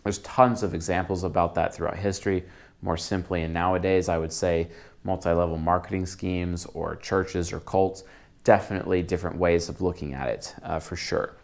[0.04, 2.44] There's tons of examples about that throughout history
[2.84, 3.42] more simply.
[3.42, 4.68] And nowadays, I would say
[5.04, 8.04] multi level marketing schemes or churches or cults,
[8.42, 11.34] definitely different ways of looking at it uh, for sure.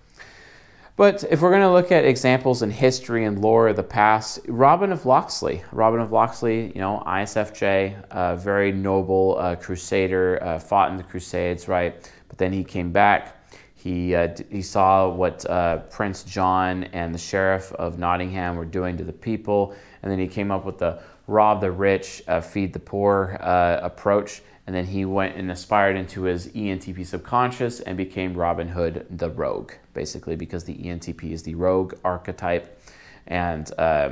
[1.00, 4.40] But if we're going to look at examples in history and lore of the past,
[4.46, 10.58] Robin of Locksley, Robin of Locksley, you know, ISFJ, a very noble uh, crusader, uh,
[10.58, 12.10] fought in the Crusades, right?
[12.28, 13.36] But then he came back.
[13.76, 18.98] He, uh, he saw what uh, Prince John and the Sheriff of Nottingham were doing
[18.98, 22.72] to the people, and then he came up with the rob the rich, uh, feed
[22.72, 24.42] the poor uh, approach.
[24.66, 29.30] And then he went and aspired into his ENTP subconscious and became Robin Hood the
[29.30, 32.80] rogue, basically, because the ENTP is the rogue archetype.
[33.26, 34.10] And uh,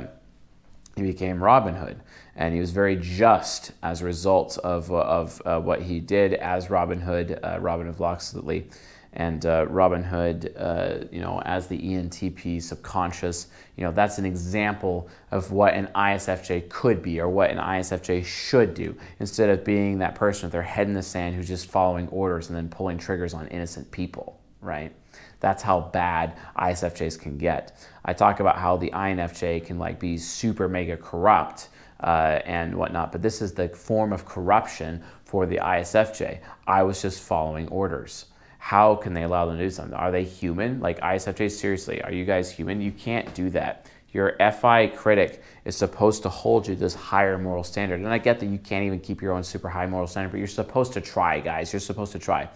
[0.95, 2.01] he became Robin Hood.
[2.35, 6.69] And he was very just as a result of, of uh, what he did as
[6.69, 8.69] Robin Hood, uh, Robin of Locksley
[9.13, 14.25] and uh, Robin Hood, uh, you know, as the ENTP subconscious, you know, that's an
[14.25, 19.63] example of what an ISFJ could be or what an ISFJ should do instead of
[19.63, 22.69] being that person with their head in the sand who's just following orders and then
[22.69, 24.93] pulling triggers on innocent people, right?
[25.39, 27.77] That's how bad ISFJs can get.
[28.05, 31.69] I talk about how the INFJ can like be super mega corrupt
[32.01, 36.39] uh, and whatnot, but this is the form of corruption for the ISFJ.
[36.67, 38.25] I was just following orders
[38.59, 39.95] how can they allow them to do something?
[39.95, 40.81] Are they human?
[40.81, 42.81] Like ISFJ, seriously, are you guys human?
[42.81, 43.87] You can't do that.
[44.11, 47.99] Your FI critic is supposed to hold you to this higher moral standard.
[47.99, 50.37] And I get that you can't even keep your own super high moral standard, but
[50.37, 51.71] you're supposed to try, guys.
[51.71, 52.49] You're supposed to try.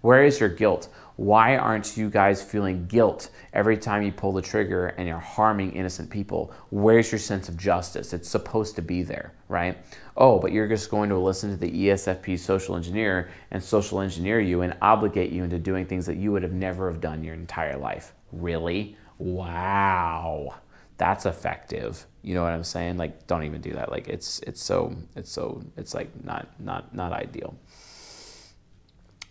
[0.00, 0.88] Where is your guilt?
[1.16, 5.72] Why aren't you guys feeling guilt every time you pull the trigger and you're harming
[5.72, 6.52] innocent people?
[6.70, 8.12] Where's your sense of justice?
[8.12, 9.78] It's supposed to be there, right?
[10.14, 14.40] Oh, but you're just going to listen to the ESFP social engineer and social engineer
[14.40, 17.34] you and obligate you into doing things that you would have never have done your
[17.34, 18.12] entire life.
[18.30, 18.98] Really?
[19.16, 20.56] Wow.
[20.98, 22.06] That's effective.
[22.22, 22.96] You know what I'm saying?
[22.98, 23.90] Like don't even do that.
[23.90, 27.54] Like it's it's so it's so it's like not not not ideal.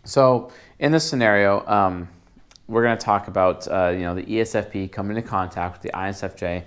[0.06, 2.08] So in this scenario, um,
[2.68, 5.98] we're going to talk about uh, you know the ESFP coming into contact with the
[5.98, 6.64] ISFJ,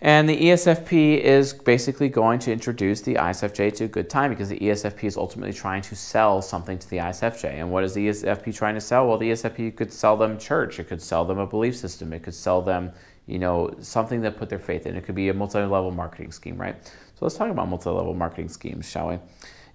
[0.00, 4.48] and the ESFP is basically going to introduce the ISFJ to a good time because
[4.48, 7.44] the ESFP is ultimately trying to sell something to the ISFJ.
[7.44, 9.06] And what is the ESFP trying to sell?
[9.06, 12.22] Well, the ESFP could sell them church, it could sell them a belief system, it
[12.22, 12.92] could sell them
[13.26, 14.96] you know something that put their faith in.
[14.96, 16.76] It could be a multi-level marketing scheme, right?
[16.86, 19.18] So let's talk about multi-level marketing schemes, shall we?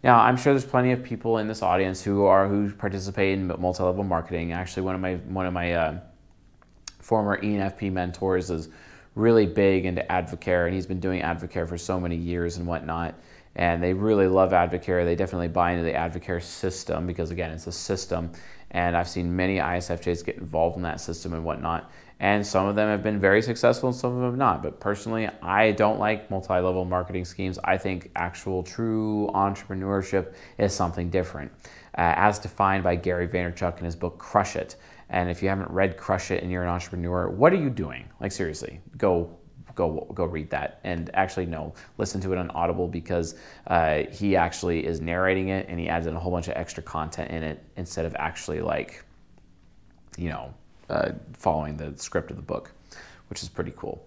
[0.03, 3.47] Now, I'm sure there's plenty of people in this audience who are who participate in
[3.47, 4.51] multi-level marketing.
[4.51, 5.99] Actually, one of my one of my uh,
[6.99, 8.69] former ENFP mentors is
[9.15, 13.15] really big into Advocare, and he's been doing Advocare for so many years and whatnot.
[13.55, 15.03] and they really love Advocare.
[15.03, 18.31] They definitely buy into the Advocare system because, again, it's a system.
[18.71, 21.91] And I've seen many ISFJs get involved in that system and whatnot.
[22.21, 24.61] And some of them have been very successful and some of them have not.
[24.61, 27.57] But personally, I don't like multi level marketing schemes.
[27.63, 31.51] I think actual true entrepreneurship is something different,
[31.97, 34.75] uh, as defined by Gary Vaynerchuk in his book Crush It.
[35.09, 38.07] And if you haven't read Crush It and you're an entrepreneur, what are you doing?
[38.19, 39.35] Like, seriously, go
[39.73, 43.35] go go read that and actually no listen to it on audible because
[43.67, 46.83] uh, he actually is narrating it and he adds in a whole bunch of extra
[46.83, 49.03] content in it instead of actually like
[50.17, 50.53] you know
[50.91, 52.71] uh, following the script of the book
[53.31, 54.05] which is pretty cool.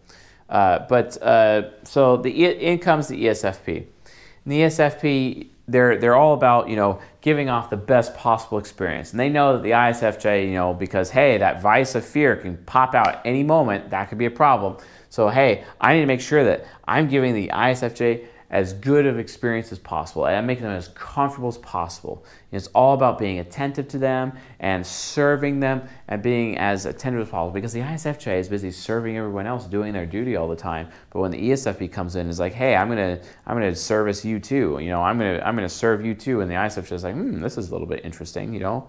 [0.51, 6.35] Uh, but uh, so the in comes the esfp and the esfp they're they're all
[6.35, 9.13] about you know giving off the best possible experience.
[9.13, 12.59] And they know that the isfj you know because hey that vice of fear can
[12.59, 13.91] pop out at any moment.
[13.91, 14.77] That could be a problem.
[15.15, 19.19] So, hey, I need to make sure that I'm giving the ISFJ as good of
[19.19, 22.25] experience as possible and making them as comfortable as possible.
[22.53, 27.31] It's all about being attentive to them and serving them and being as attentive as
[27.31, 30.89] possible because the ISFJ is busy serving everyone else, doing their duty all the time.
[31.11, 34.39] But when the ESFP comes in it's like, hey, I'm gonna I'm gonna service you
[34.39, 37.15] too, you know, I'm gonna I'm gonna serve you too, and the ISFJ is like,
[37.15, 38.89] hmm, this is a little bit interesting, you know.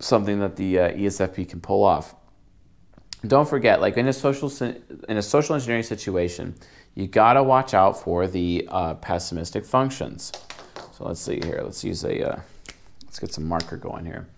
[0.00, 2.16] Something that the uh, ESFP can pull off
[3.26, 6.54] don't forget, like in a social in a social engineering situation,
[6.94, 10.32] you gotta watch out for the uh, pessimistic functions.
[10.92, 11.60] So let's see here.
[11.62, 12.40] Let's use a uh,
[13.04, 14.28] let's get some marker going here.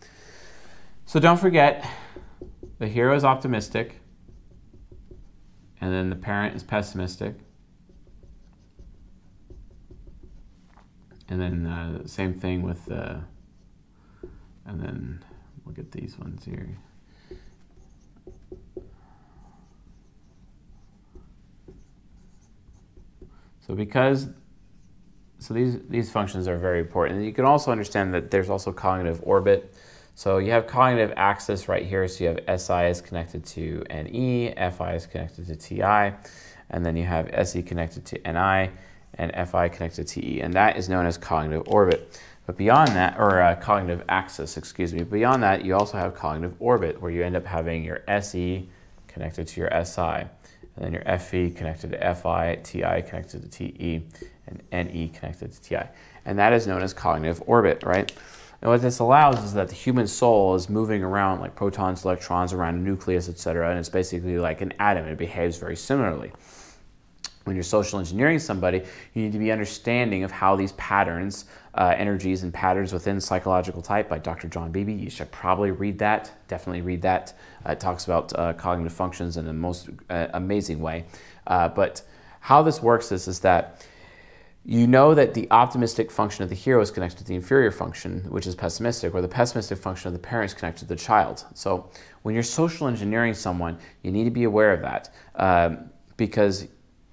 [1.07, 1.85] So don't forget,
[2.79, 4.01] the hero is optimistic,
[5.81, 7.35] and then the parent is pessimistic,
[11.29, 13.21] and then uh, same thing with the, uh,
[14.67, 15.25] and then
[15.65, 16.79] we'll get these ones here.
[23.71, 24.27] So because
[25.39, 27.19] so these these functions are very important.
[27.19, 29.73] And you can also understand that there's also cognitive orbit.
[30.17, 32.09] So you have cognitive axis right here.
[32.09, 36.17] So you have SI is connected to NE, FI is connected to TI,
[36.71, 38.73] and then you have SE connected to NI,
[39.15, 42.21] and FI connected to TE, and that is known as cognitive orbit.
[42.47, 46.57] But beyond that, or uh, cognitive axis, excuse me, beyond that, you also have cognitive
[46.59, 48.69] orbit, where you end up having your SE
[49.07, 50.27] connected to your SI
[50.81, 54.03] and then your FE connected to FI, TI connected to TE,
[54.47, 55.83] and NE connected to TI.
[56.25, 58.11] And that is known as cognitive orbit, right?
[58.63, 62.53] And what this allows is that the human soul is moving around like protons, electrons
[62.53, 63.71] around a nucleus, etc.
[63.71, 65.05] And it's basically like an atom.
[65.07, 66.33] It behaves very similarly.
[67.45, 68.83] When you're social engineering somebody,
[69.15, 73.83] you need to be understanding of how these patterns uh, energies and patterns within psychological
[73.83, 74.49] type by Dr.
[74.49, 74.93] John Beebe.
[74.93, 76.33] You should probably read that.
[76.49, 77.35] Definitely read that.
[77.65, 81.05] Uh, it talks about uh, cognitive functions in the most uh, amazing way.
[81.47, 82.03] Uh, but
[82.41, 83.87] how this works is, is that
[84.65, 88.21] you know that the optimistic function of the hero is connected to the inferior function,
[88.29, 91.45] which is pessimistic, or the pessimistic function of the parent is connected to the child.
[91.55, 91.91] So
[92.23, 96.69] when you're social engineering someone, you need to be aware of that um, because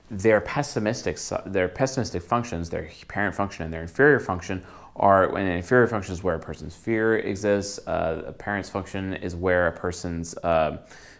[0.09, 4.63] their pessimistic, their pessimistic functions, their parent function and their inferior function
[4.95, 9.13] are, when an inferior function is where a person's fear exists, uh, a parent's function
[9.15, 10.77] is where a person's uh,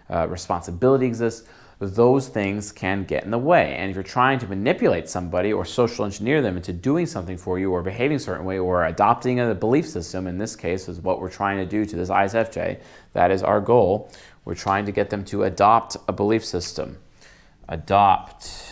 [0.09, 1.47] uh, responsibility exists.
[1.79, 3.75] Those things can get in the way.
[3.75, 7.59] And if you're trying to manipulate somebody or social engineer them into doing something for
[7.59, 10.99] you or behaving a certain way or adopting a belief system, in this case is
[11.01, 12.79] what we're trying to do to this ISFJ,
[13.13, 14.11] that is our goal.
[14.43, 16.97] We're trying to get them to adopt a belief system.
[17.69, 18.66] Adopt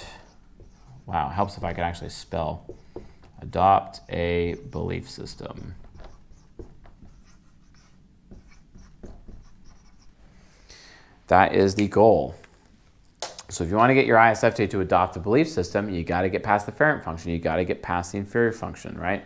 [1.06, 2.66] Wow, helps if I could actually spell.
[3.42, 5.76] Adopt a belief system.
[11.28, 12.36] That is the goal.
[13.50, 16.22] So if you want to get your ISFJ to adopt a belief system, you got
[16.22, 17.32] to get past the ferent function.
[17.32, 19.24] You got to get past the inferior function, right?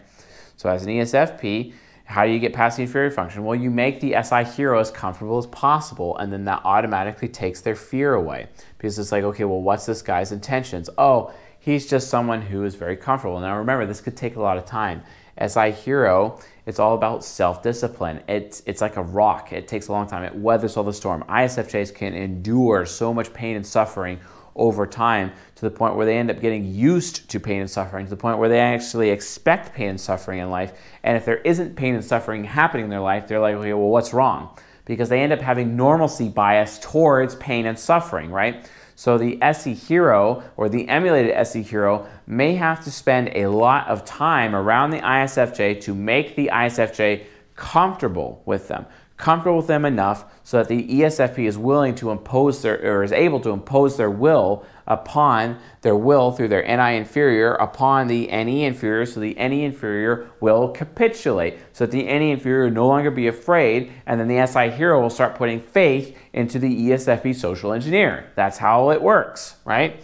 [0.58, 3.44] So as an ESFP, how do you get past the inferior function?
[3.44, 7.62] Well, you make the SI hero as comfortable as possible, and then that automatically takes
[7.62, 8.48] their fear away.
[8.78, 10.90] Because it's like, okay, well, what's this guy's intentions?
[10.98, 13.40] Oh, He's just someone who is very comfortable.
[13.40, 15.04] Now remember, this could take a lot of time.
[15.46, 18.22] SI Hero, it's all about self-discipline.
[18.28, 19.54] It's, it's like a rock.
[19.54, 20.24] It takes a long time.
[20.24, 21.24] It weathers all the storm.
[21.30, 24.20] ISFJs can endure so much pain and suffering
[24.56, 28.06] over time to the point where they end up getting used to pain and suffering,
[28.06, 30.74] to the point where they actually expect pain and suffering in life.
[31.04, 33.88] And if there isn't pain and suffering happening in their life, they're like, okay, well,
[33.88, 34.56] what's wrong?
[34.86, 38.70] Because they end up having normalcy bias towards pain and suffering, right?
[39.00, 43.88] So the SE Hero or the emulated SE Hero may have to spend a lot
[43.88, 47.24] of time around the ISFJ to make the ISFJ
[47.56, 52.62] comfortable with them, comfortable with them enough so that the ESFP is willing to impose
[52.62, 57.54] their, or is able to impose their will upon their will through their NI inferior
[57.54, 62.66] upon the NE inferior, so the NE inferior will capitulate, so that the NE inferior
[62.66, 66.60] will no longer be afraid, and then the SI hero will start putting faith into
[66.60, 68.32] the ESFP social engineer.
[68.36, 70.04] That's how it works, right?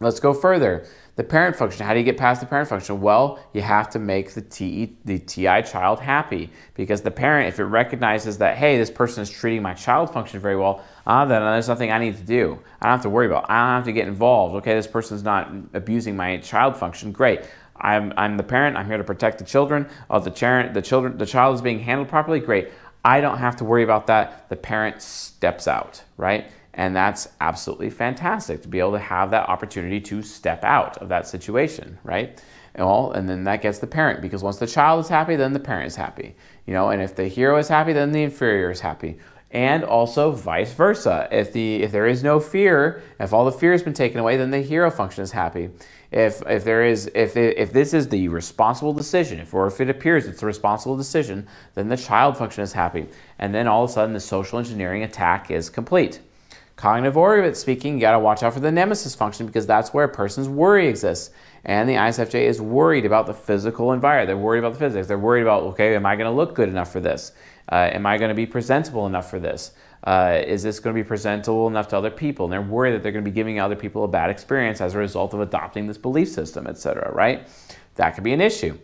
[0.00, 0.86] Let's go further.
[1.14, 2.98] The parent function, how do you get past the parent function?
[3.02, 7.60] Well, you have to make the, TE, the TI child happy because the parent, if
[7.60, 11.42] it recognizes that, hey, this person is treating my child function very well, uh, then
[11.42, 12.58] there's nothing I need to do.
[12.80, 13.44] I don't have to worry about.
[13.44, 13.50] It.
[13.50, 14.54] I don't have to get involved.
[14.56, 17.12] Okay, this person's not abusing my child function.
[17.12, 17.42] Great.
[17.76, 18.78] I'm, I'm the parent.
[18.78, 19.88] I'm here to protect the children.
[20.08, 22.40] Oh, the parent, the children, the child is being handled properly.
[22.40, 22.70] Great.
[23.04, 24.48] I don't have to worry about that.
[24.48, 26.50] The parent steps out, right?
[26.74, 31.08] And that's absolutely fantastic to be able to have that opportunity to step out of
[31.10, 32.42] that situation, right?
[32.74, 35.52] And well, and then that gets the parent because once the child is happy, then
[35.52, 36.34] the parent is happy.
[36.66, 39.18] You know, and if the hero is happy, then the inferior is happy.
[39.50, 41.28] And also vice versa.
[41.30, 44.38] If the if there is no fear, if all the fear has been taken away,
[44.38, 45.68] then the hero function is happy.
[46.10, 49.90] If if there is if if this is the responsible decision, if or if it
[49.90, 53.08] appears it's a responsible decision, then the child function is happy.
[53.38, 56.20] And then all of a sudden the social engineering attack is complete.
[56.76, 60.04] Cognitive orbit speaking, you got to watch out for the nemesis function because that's where
[60.04, 61.30] a person's worry exists.
[61.64, 64.28] And the ISFJ is worried about the physical environment.
[64.28, 65.06] They're worried about the physics.
[65.06, 67.32] They're worried about, okay, am I going to look good enough for this?
[67.70, 69.72] Uh, am I going to be presentable enough for this?
[70.04, 72.46] Uh, is this going to be presentable enough to other people?
[72.46, 74.94] And they're worried that they're going to be giving other people a bad experience as
[74.94, 77.12] a result of adopting this belief system, etc.
[77.12, 77.46] Right?
[77.94, 78.78] That could be an issue.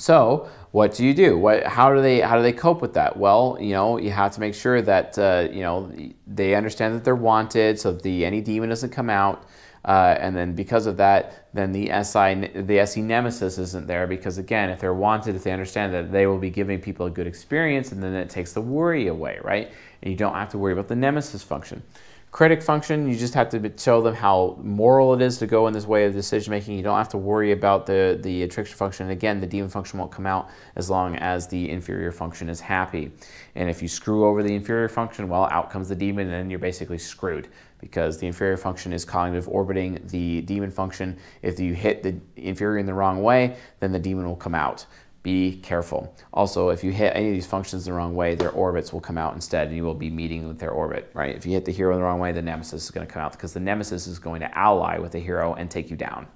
[0.00, 1.36] So, what do you do?
[1.36, 3.16] What, how do they how do they cope with that?
[3.16, 5.92] Well, you know, you have to make sure that uh, you know
[6.26, 9.44] they understand that they're wanted, so the NE demon doesn't come out.
[9.84, 14.36] Uh, and then because of that, then the SI, the SE nemesis isn't there because
[14.36, 17.26] again, if they're wanted, if they understand that they will be giving people a good
[17.26, 19.72] experience, and then it takes the worry away, right?
[20.02, 21.82] And you don't have to worry about the nemesis function.
[22.30, 25.72] Critic function, you just have to show them how moral it is to go in
[25.72, 26.76] this way of decision making.
[26.76, 29.04] You don't have to worry about the, the attrition function.
[29.06, 32.60] And again, the demon function won't come out as long as the inferior function is
[32.60, 33.10] happy.
[33.54, 36.58] And if you screw over the inferior function, well, out comes the demon, and you're
[36.58, 37.48] basically screwed
[37.80, 41.16] because the inferior function is cognitive orbiting the demon function.
[41.40, 44.84] If you hit the inferior in the wrong way, then the demon will come out
[45.28, 46.16] be careful.
[46.32, 49.18] Also, if you hit any of these functions the wrong way, their orbits will come
[49.18, 51.36] out instead and you will be meeting with their orbit, right?
[51.36, 53.32] If you hit the hero the wrong way, the nemesis is going to come out
[53.32, 56.26] because the nemesis is going to ally with the hero and take you down.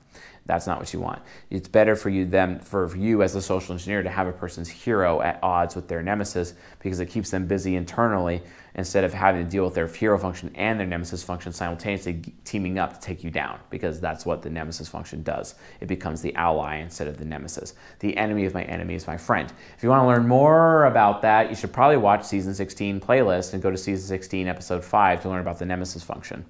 [0.47, 1.23] That's not what you want.
[1.51, 4.69] It's better for you them for you as a social engineer to have a person's
[4.69, 8.43] hero at odds with their nemesis because it keeps them busy internally
[8.75, 12.79] instead of having to deal with their hero function and their nemesis function simultaneously teaming
[12.79, 15.55] up to take you down because that's what the nemesis function does.
[15.81, 17.75] It becomes the ally instead of the nemesis.
[18.01, 19.53] The enemy of my enemy is my friend.
[19.77, 23.53] If you want to learn more about that, you should probably watch season 16 playlist
[23.53, 26.45] and go to season 16 episode 5 to learn about the nemesis function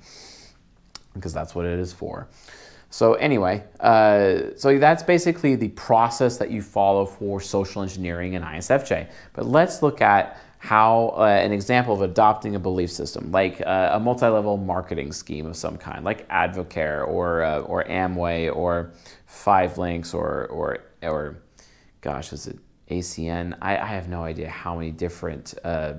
[1.14, 2.28] because that's what it is for.
[2.92, 8.42] So anyway, uh, so that's basically the process that you follow for social engineering in
[8.42, 9.10] ISFJ.
[9.32, 13.92] But let's look at how uh, an example of adopting a belief system, like uh,
[13.94, 18.92] a multi-level marketing scheme of some kind, like Advocare or uh, or Amway or
[19.26, 21.38] 5LINX or or or,
[22.02, 22.58] gosh, is it
[22.90, 23.56] ACN?
[23.62, 25.94] I, I have no idea how many different uh,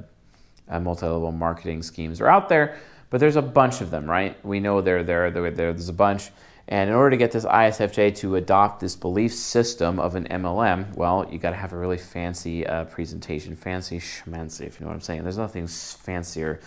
[0.70, 2.78] uh, multi-level marketing schemes are out there,
[3.10, 4.38] but there's a bunch of them, right?
[4.46, 6.30] We know there there there there's a bunch.
[6.68, 10.96] And in order to get this ISFJ to adopt this belief system of an MLM,
[10.96, 14.90] well, you got to have a really fancy uh, presentation, fancy schmancy, if you know
[14.90, 15.24] what I'm saying.
[15.24, 16.62] There's nothing fancier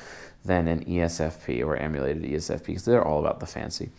[0.44, 3.90] than an ESFP or emulated ESFP because they're all about the fancy.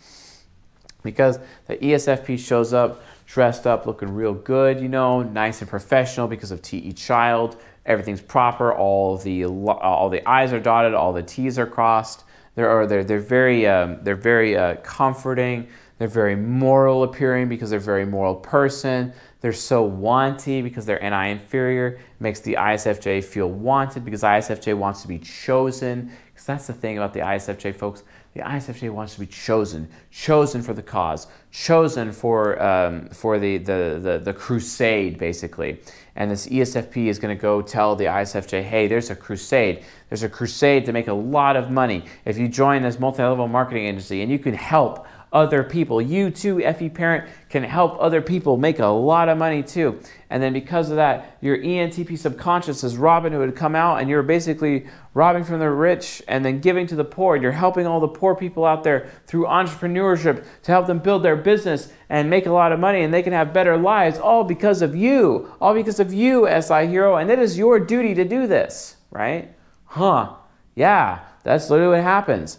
[1.02, 6.26] Because the ESFP shows up dressed up, looking real good, you know, nice and professional
[6.26, 7.60] because of TE Child.
[7.84, 8.72] Everything's proper.
[8.72, 12.24] All the all the I's are dotted, all the T's are crossed.
[12.54, 15.68] They're they're they're very um, they're very uh, comforting.
[15.98, 19.12] They're very moral appearing because they're a very moral person.
[19.40, 21.88] They're so wanty because they're NI inferior.
[21.88, 26.12] It makes the ISFJ feel wanted because ISFJ wants to be chosen.
[26.32, 28.04] Because that's the thing about the ISFJ folks.
[28.34, 33.58] The ISFJ wants to be chosen, chosen for the cause, chosen for, um, for the,
[33.58, 35.80] the, the, the crusade, basically.
[36.14, 39.84] And this ESFP is going to go tell the ISFJ, hey, there's a crusade.
[40.08, 42.04] There's a crusade to make a lot of money.
[42.24, 46.00] If you join this multi level marketing agency and you can help other people.
[46.00, 50.00] You too, FE parent, can help other people make a lot of money too.
[50.30, 54.22] And then because of that, your ENTP subconscious is Robin Hood come out and you're
[54.22, 57.36] basically robbing from the rich and then giving to the poor.
[57.36, 61.36] You're helping all the poor people out there through entrepreneurship to help them build their
[61.36, 64.82] business and make a lot of money and they can have better lives all because
[64.82, 65.50] of you.
[65.60, 67.16] All because of you, SI Hero.
[67.16, 69.52] And it is your duty to do this, right?
[69.86, 70.34] Huh.
[70.74, 72.58] Yeah, that's literally what happens.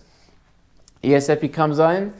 [1.03, 2.13] ESFP comes in,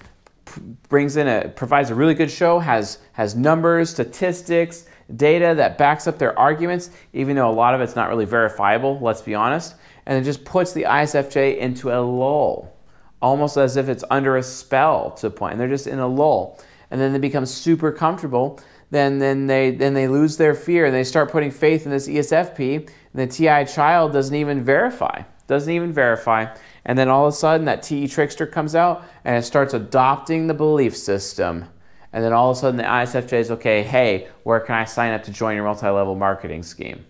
[0.90, 4.86] brings in a provides a really good show, has has numbers, statistics,
[5.16, 9.00] data that backs up their arguments, even though a lot of it's not really verifiable,
[9.02, 9.76] let's be honest,
[10.06, 12.76] and it just puts the ISFJ into a lull,
[13.22, 16.08] almost as if it's under a spell to a point, and they're just in a
[16.08, 16.60] lull.
[16.92, 18.60] And then they become super comfortable,
[18.92, 22.08] then then they then they lose their fear and they start putting faith in this
[22.08, 25.24] ESFP, and the TI child doesn't even verify.
[25.48, 26.56] Doesn't even verify.
[26.86, 30.48] And then all of a sudden, that TE trickster comes out and it starts adopting
[30.48, 31.66] the belief system.
[32.12, 35.14] And then all of a sudden, the ISFJ is okay, hey, where can I sign
[35.14, 37.06] up to join your multi level marketing scheme?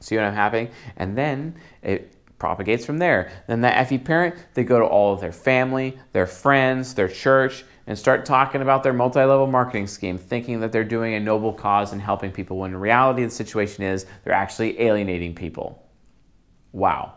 [0.00, 0.70] See what I'm happening?
[0.96, 3.30] And then it propagates from there.
[3.46, 7.64] Then that FE parent, they go to all of their family, their friends, their church,
[7.86, 11.92] and start talking about their multi-level marketing scheme, thinking that they're doing a noble cause
[11.92, 15.81] and helping people when in reality the situation is they're actually alienating people.
[16.72, 17.14] Wow.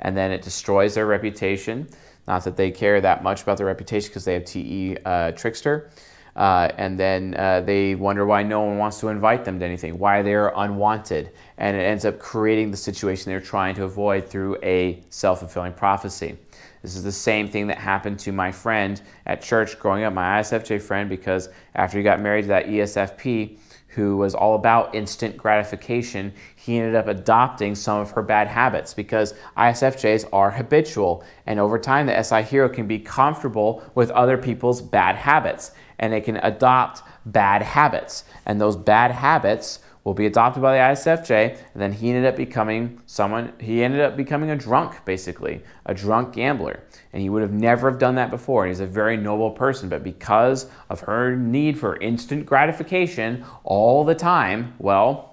[0.00, 1.88] And then it destroys their reputation.
[2.26, 5.90] Not that they care that much about their reputation because they have TE uh, Trickster.
[6.36, 9.98] Uh, and then uh, they wonder why no one wants to invite them to anything,
[9.98, 11.32] why they're unwanted.
[11.56, 15.72] And it ends up creating the situation they're trying to avoid through a self fulfilling
[15.72, 16.36] prophecy.
[16.82, 20.40] This is the same thing that happened to my friend at church growing up, my
[20.40, 23.58] ISFJ friend, because after he got married to that ESFP,
[23.88, 28.94] who was all about instant gratification, he ended up adopting some of her bad habits
[28.94, 31.24] because ISFJs are habitual.
[31.46, 36.12] And over time, the SI hero can be comfortable with other people's bad habits and
[36.12, 38.24] they can adopt bad habits.
[38.46, 42.34] And those bad habits will be adopted by the ISFJ, and then he ended up
[42.34, 46.80] becoming someone, he ended up becoming a drunk, basically, a drunk gambler.
[47.12, 48.64] And he would have never have done that before.
[48.64, 54.04] And he's a very noble person, but because of her need for instant gratification all
[54.04, 55.28] the time, well,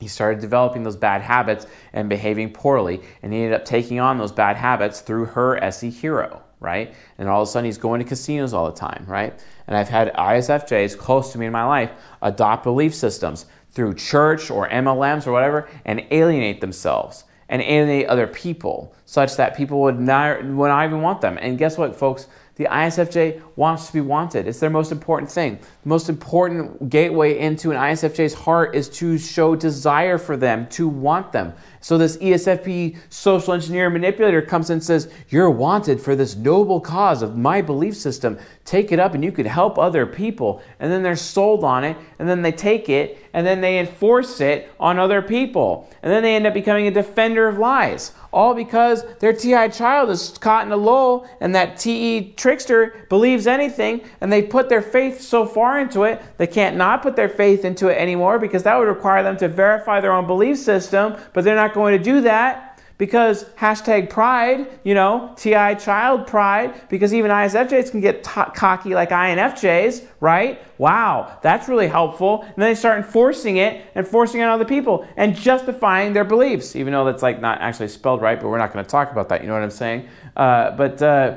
[0.00, 4.18] he started developing those bad habits and behaving poorly, and he ended up taking on
[4.18, 6.94] those bad habits through her SE hero, right?
[7.18, 9.38] And all of a sudden he's going to casinos all the time, right?
[9.66, 11.90] And I've had ISFJs close to me in my life
[12.22, 18.26] adopt belief systems through church or MLMs or whatever and alienate themselves and alienate other
[18.26, 21.38] people such that people would not, would not even want them.
[21.40, 22.26] And guess what, folks?
[22.56, 24.48] The ISFJ wants to be wanted.
[24.48, 25.58] It's their most important thing.
[25.82, 30.88] The most important gateway into an ISFJ's heart is to show desire for them, to
[30.88, 31.52] want them.
[31.80, 37.22] So this ESFP social engineer manipulator comes and says, You're wanted for this noble cause
[37.22, 38.38] of my belief system.
[38.64, 40.62] Take it up and you could help other people.
[40.80, 44.40] And then they're sold on it, and then they take it, and then they enforce
[44.40, 45.88] it on other people.
[46.02, 50.10] And then they end up becoming a defender of lies all because their TI child
[50.10, 54.82] is caught in a lull and that TE trickster believes anything and they put their
[54.82, 58.62] faith so far into it, they can't not put their faith into it anymore because
[58.64, 62.02] that would require them to verify their own belief system, but they're not going to
[62.02, 68.24] do that because hashtag pride, you know, TI child pride, because even ISFJs can get
[68.24, 70.60] cocky like INFJs, right?
[70.78, 72.42] Wow, that's really helpful.
[72.42, 76.24] And then they start enforcing it and forcing it on other people and justifying their
[76.24, 79.12] beliefs, even though that's like not actually spelled right, but we're not going to talk
[79.12, 79.42] about that.
[79.42, 80.08] You know what I'm saying?
[80.36, 81.36] Uh, but uh,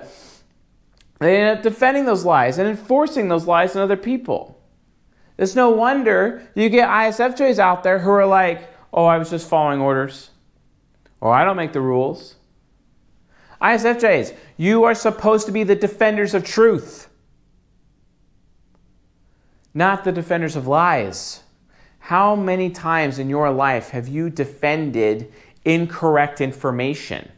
[1.20, 4.60] they end up defending those lies and enforcing those lies on other people.
[5.38, 9.48] It's no wonder you get ISFJs out there who are like, oh, I was just
[9.48, 10.30] following orders.
[11.20, 12.36] Or I don't make the rules.
[13.62, 17.08] ISFJs, you are supposed to be the defenders of truth,
[19.74, 21.44] not the defenders of lies.
[22.00, 25.32] How many times in your life have you defended
[25.64, 27.32] incorrect information?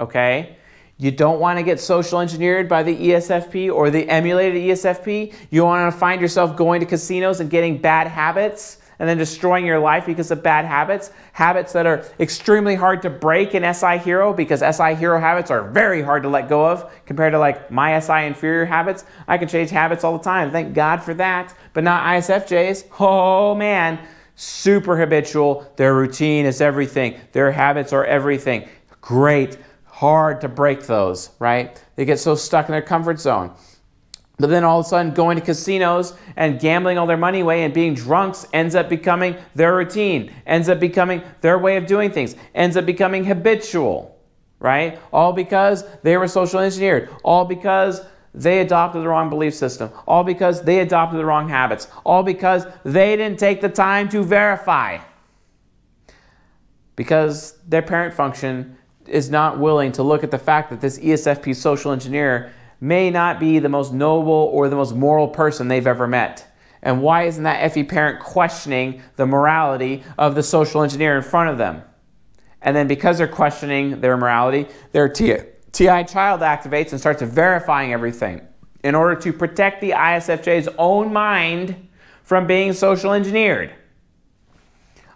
[0.00, 0.56] Okay?
[0.96, 5.32] You don't want to get social engineered by the ESFP or the emulated ESFP.
[5.50, 9.64] You want to find yourself going to casinos and getting bad habits and then destroying
[9.64, 13.98] your life because of bad habits, habits that are extremely hard to break in SI
[13.98, 17.70] Hero because SI Hero habits are very hard to let go of compared to like
[17.70, 19.04] my SI inferior habits.
[19.26, 20.50] I can change habits all the time.
[20.50, 21.54] Thank God for that.
[21.74, 22.84] But not ISFJs.
[22.98, 24.00] Oh man,
[24.34, 25.72] super habitual.
[25.76, 27.20] Their routine is everything.
[27.32, 28.68] Their habits are everything.
[29.00, 29.58] Great.
[29.84, 31.82] Hard to break those, right?
[31.96, 33.52] They get so stuck in their comfort zone.
[34.40, 37.64] But then all of a sudden, going to casinos and gambling all their money away
[37.64, 42.12] and being drunks ends up becoming their routine, ends up becoming their way of doing
[42.12, 44.16] things, ends up becoming habitual.
[44.60, 44.98] right?
[45.12, 47.10] All because they were social engineered.
[47.22, 48.02] All because
[48.34, 49.90] they adopted the wrong belief system.
[50.06, 51.88] All because they adopted the wrong habits.
[52.04, 54.98] All because they didn't take the time to verify.
[56.96, 58.76] Because their parent function
[59.06, 63.40] is not willing to look at the fact that this ESFP social engineer may not
[63.40, 66.46] be the most noble or the most moral person they've ever met.
[66.82, 71.50] And why isn't that FE parent questioning the morality of the social engineer in front
[71.50, 71.82] of them?
[72.62, 78.40] And then because they're questioning their morality, their TI, child activates and starts verifying everything
[78.84, 81.88] in order to protect the ISFJ's own mind
[82.22, 83.72] from being social engineered.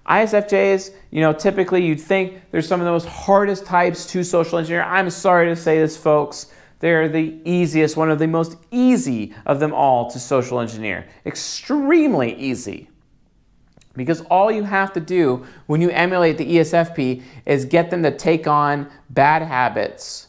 [0.06, 4.58] ISFJs, you know, typically you'd think they're some of the most hardest types to social
[4.58, 4.82] engineer.
[4.82, 6.52] I'm sorry to say this, folks.
[6.82, 11.06] They're the easiest, one of the most easy of them all to social engineer.
[11.24, 12.90] Extremely easy.
[13.94, 18.10] Because all you have to do when you emulate the ESFP is get them to
[18.10, 20.26] take on bad habits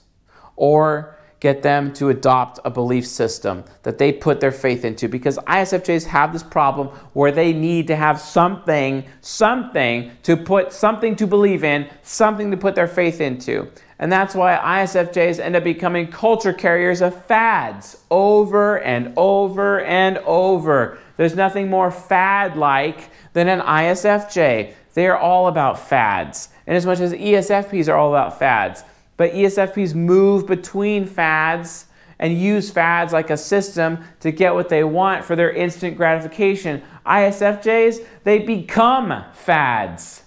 [0.56, 5.40] or get them to adopt a belief system that they put their faith into because
[5.40, 11.26] ISFJs have this problem where they need to have something, something to put, something to
[11.26, 13.68] believe in, something to put their faith into.
[14.04, 20.18] And that's why ISFJs end up becoming culture carriers of fads over and over and
[20.18, 21.00] over.
[21.16, 24.74] There's nothing more fad like than an ISFJ.
[24.94, 26.50] They are all about fads.
[26.68, 28.84] And as much as ESFPs are all about fads,
[29.16, 31.86] but ESFPs move between fads
[32.20, 36.84] and use fads like a system to get what they want for their instant gratification.
[37.06, 40.23] ISFJs, they become fads.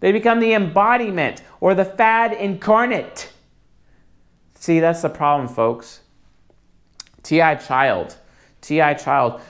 [0.00, 3.30] They become the embodiment or the fad incarnate.
[4.54, 6.00] See, that's the problem, folks.
[7.22, 8.16] TI child.
[8.60, 9.40] TI child.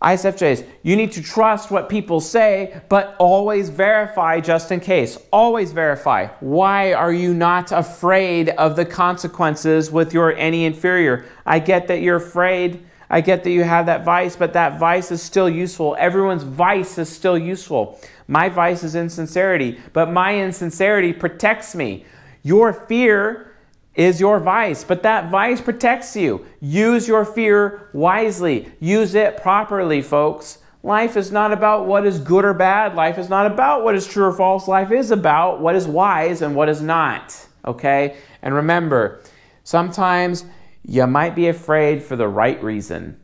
[0.00, 5.18] ISFJs, you need to trust what people say, but always verify just in case.
[5.32, 6.28] Always verify.
[6.38, 11.24] Why are you not afraid of the consequences with your NE inferior?
[11.44, 12.84] I get that you're afraid.
[13.10, 15.96] I get that you have that vice, but that vice is still useful.
[15.98, 17.98] Everyone's vice is still useful.
[18.26, 22.04] My vice is insincerity, but my insincerity protects me.
[22.42, 23.54] Your fear
[23.94, 26.46] is your vice, but that vice protects you.
[26.60, 30.58] Use your fear wisely, use it properly, folks.
[30.82, 32.94] Life is not about what is good or bad.
[32.94, 34.68] Life is not about what is true or false.
[34.68, 37.46] Life is about what is wise and what is not.
[37.64, 38.16] Okay?
[38.42, 39.20] And remember,
[39.64, 40.44] sometimes
[40.88, 43.20] you might be afraid for the right reason.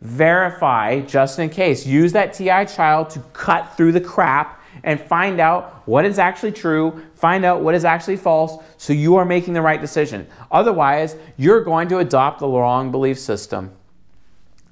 [0.00, 1.84] Verify just in case.
[1.84, 6.52] Use that TI child to cut through the crap and find out what is actually
[6.52, 10.26] true, find out what is actually false, so you are making the right decision.
[10.52, 13.72] Otherwise, you're going to adopt the wrong belief system.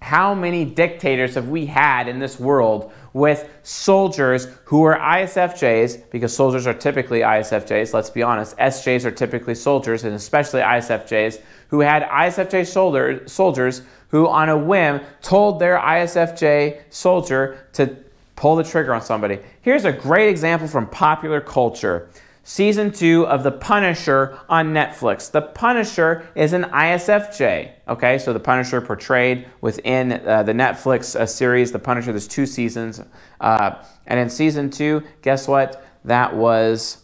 [0.01, 6.35] How many dictators have we had in this world with soldiers who are ISFJs, because
[6.35, 11.81] soldiers are typically ISFJs, let's be honest, SJs are typically soldiers, and especially ISFJs, who
[11.81, 17.97] had ISFJ soldier, soldiers who, on a whim, told their ISFJ soldier to
[18.37, 19.39] pull the trigger on somebody.
[19.63, 22.09] Here's a great example from popular culture.
[22.43, 25.31] Season 2 of The Punisher on Netflix.
[25.31, 27.71] The Punisher is an ISFJ.
[27.87, 32.47] Okay, so The Punisher portrayed within uh, the Netflix uh, series, The Punisher, there's two
[32.47, 33.01] seasons.
[33.41, 35.85] Uh, and in season 2, guess what?
[36.05, 37.00] That was,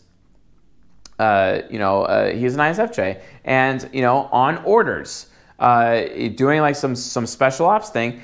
[1.19, 3.21] uh, you know, uh, he's an ISFJ.
[3.45, 5.27] And, you know, on orders,
[5.59, 6.03] uh,
[6.35, 8.23] doing like some, some special ops thing,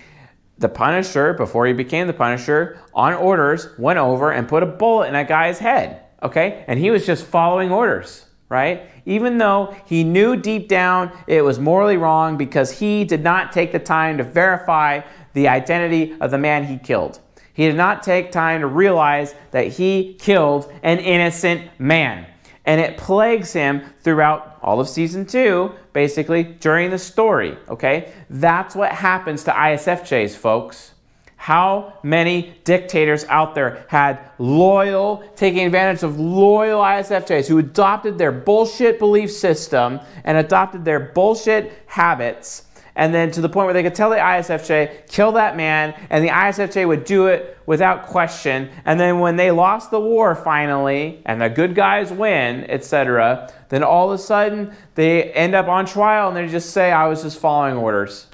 [0.58, 5.06] the Punisher, before he became the Punisher, on orders, went over and put a bullet
[5.06, 6.02] in that guy's head.
[6.22, 6.64] Okay?
[6.68, 8.88] And he was just following orders, right?
[9.06, 13.72] Even though he knew deep down it was morally wrong because he did not take
[13.72, 15.00] the time to verify
[15.32, 17.18] the identity of the man he killed.
[17.54, 22.26] He did not take time to realize that he killed an innocent man.
[22.64, 28.12] And it plagues him throughout all of season two, basically, during the story, okay?
[28.30, 30.92] That's what happens to ISFJs, folks.
[31.36, 38.30] How many dictators out there had loyal, taking advantage of loyal ISFJs who adopted their
[38.30, 43.82] bullshit belief system and adopted their bullshit habits and then to the point where they
[43.82, 48.70] could tell the ISFJ, kill that man, and the ISFJ would do it without question.
[48.84, 53.82] And then when they lost the war finally, and the good guys win, etc., then
[53.82, 57.22] all of a sudden they end up on trial and they just say, I was
[57.22, 58.26] just following orders.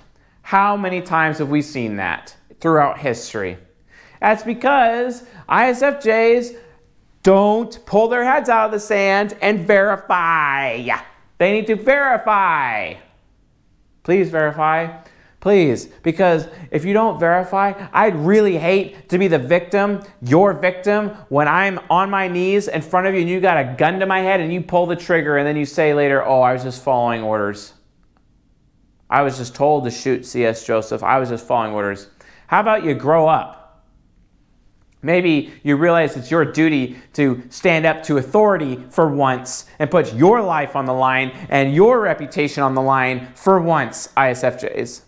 [0.43, 3.59] How many times have we seen that throughout history?
[4.21, 6.57] That's because ISFJs
[7.23, 10.89] don't pull their heads out of the sand and verify.
[11.39, 12.95] They need to verify.
[14.09, 15.03] Please verify.
[15.39, 21.11] Please, because if you don't verify, I'd really hate to be the victim, your victim,
[21.29, 24.07] when I'm on my knees in front of you and you got a gun to
[24.07, 26.63] my head and you pull the trigger and then you say later, oh, I was
[26.63, 27.75] just following orders.
[29.11, 30.65] I was just told to shoot C.S.
[30.65, 31.03] Joseph.
[31.03, 32.09] I was just following orders.
[32.47, 33.58] How about you grow up?
[35.01, 40.13] Maybe you realize it's your duty to stand up to authority for once and put
[40.15, 45.03] your life on the line and your reputation on the line for once, ISFJs.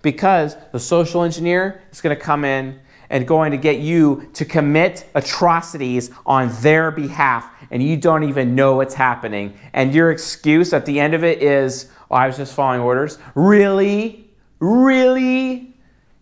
[0.00, 2.80] Because the social engineer is going to come in
[3.10, 8.54] and going to get you to commit atrocities on their behalf and you don't even
[8.54, 9.58] know what's happening.
[9.72, 13.18] And your excuse at the end of it is, oh, I was just following orders.
[13.34, 14.30] Really?
[14.60, 15.75] Really?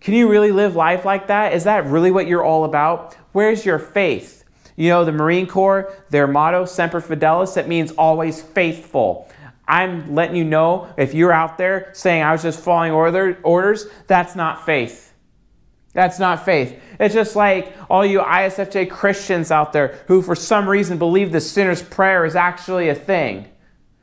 [0.05, 1.55] Can you really live life like that?
[1.55, 3.15] Is that really what you're all about?
[3.33, 4.45] Where's your faith?
[4.77, 9.33] You know, the Marine Corps, their motto, Semper Fidelis, that means always faithful.
[9.67, 13.87] I'm letting you know if you're out there saying I was just following order, orders,
[14.07, 15.15] that's not faith.
[15.95, 16.79] That's not faith.
[17.01, 21.41] It's just like all you ISFJ Christians out there who, for some reason, believe the
[21.41, 23.49] sinner's prayer is actually a thing.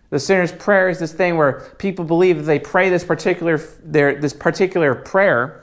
[0.10, 4.20] The sinner's prayer is this thing where people believe that they pray this particular, their,
[4.20, 5.61] this particular prayer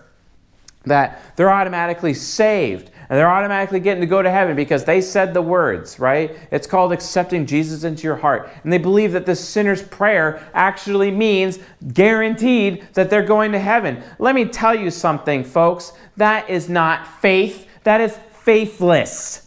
[0.85, 5.33] that they're automatically saved and they're automatically getting to go to heaven because they said
[5.33, 6.37] the words, right?
[6.51, 8.51] It's called accepting Jesus into your heart.
[8.63, 11.59] And they believe that the sinner's prayer actually means
[11.93, 14.03] guaranteed that they're going to heaven.
[14.19, 15.93] Let me tell you something, folks.
[16.19, 19.47] That is not faith, that is faithless.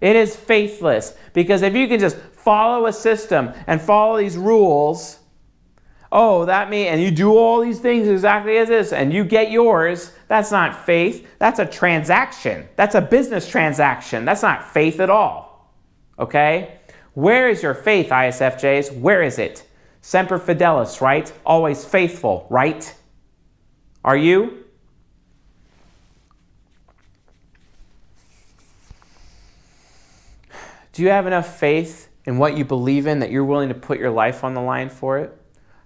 [0.00, 5.20] It is faithless because if you can just follow a system and follow these rules,
[6.12, 9.50] oh, that means, and you do all these things exactly as this, and you get
[9.50, 11.26] yours, that's not faith.
[11.38, 12.68] That's a transaction.
[12.76, 14.24] That's a business transaction.
[14.24, 15.74] That's not faith at all.
[16.18, 16.78] Okay?
[17.14, 19.00] Where is your faith, ISFJs?
[19.00, 19.64] Where is it?
[20.00, 21.32] Semper Fidelis, right?
[21.44, 22.94] Always faithful, right?
[24.04, 24.64] Are you?
[30.92, 33.98] Do you have enough faith in what you believe in that you're willing to put
[33.98, 35.36] your life on the line for it?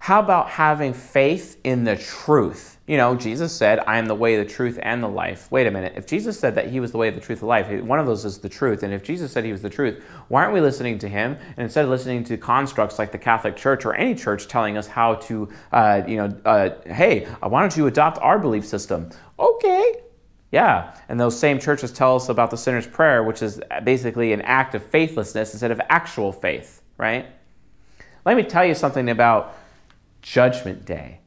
[0.01, 2.78] How about having faith in the truth?
[2.86, 5.53] You know, Jesus said, I am the way, the truth, and the life.
[5.53, 5.92] Wait a minute.
[5.94, 8.24] If Jesus said that he was the way, the truth, the life, one of those
[8.24, 8.82] is the truth.
[8.82, 11.36] And if Jesus said he was the truth, why aren't we listening to him?
[11.57, 14.86] And instead of listening to constructs like the Catholic Church or any church telling us
[14.86, 19.11] how to, uh, you know, uh, hey, why don't you adopt our belief system?
[19.38, 20.01] Okay,
[20.51, 24.40] yeah, and those same churches tell us about the sinner's prayer, which is basically an
[24.40, 27.26] act of faithlessness instead of actual faith, right?
[28.24, 29.57] Let me tell you something about
[30.22, 31.20] judgment day.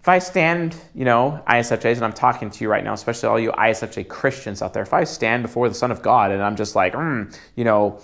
[0.00, 3.40] If I stand, you know, ISFJs, and I'm talking to you right now, especially all
[3.40, 6.56] you ISFJ Christians out there, if I stand before the Son of God and I'm
[6.56, 8.00] just like, mm, you know,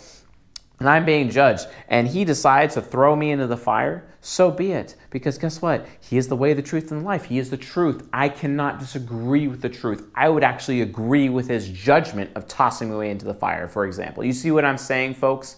[0.78, 4.72] and I'm being judged, and he decides to throw me into the fire, so be
[4.72, 4.97] it.
[5.11, 5.86] Because guess what?
[6.01, 7.26] He is the way, the truth, and life.
[7.26, 8.09] He is the truth.
[8.14, 10.09] I cannot disagree with the truth.
[10.14, 13.84] I would actually agree with his judgment of tossing me away into the fire, for
[13.84, 14.24] example.
[14.24, 15.57] You see what I'm saying, folks?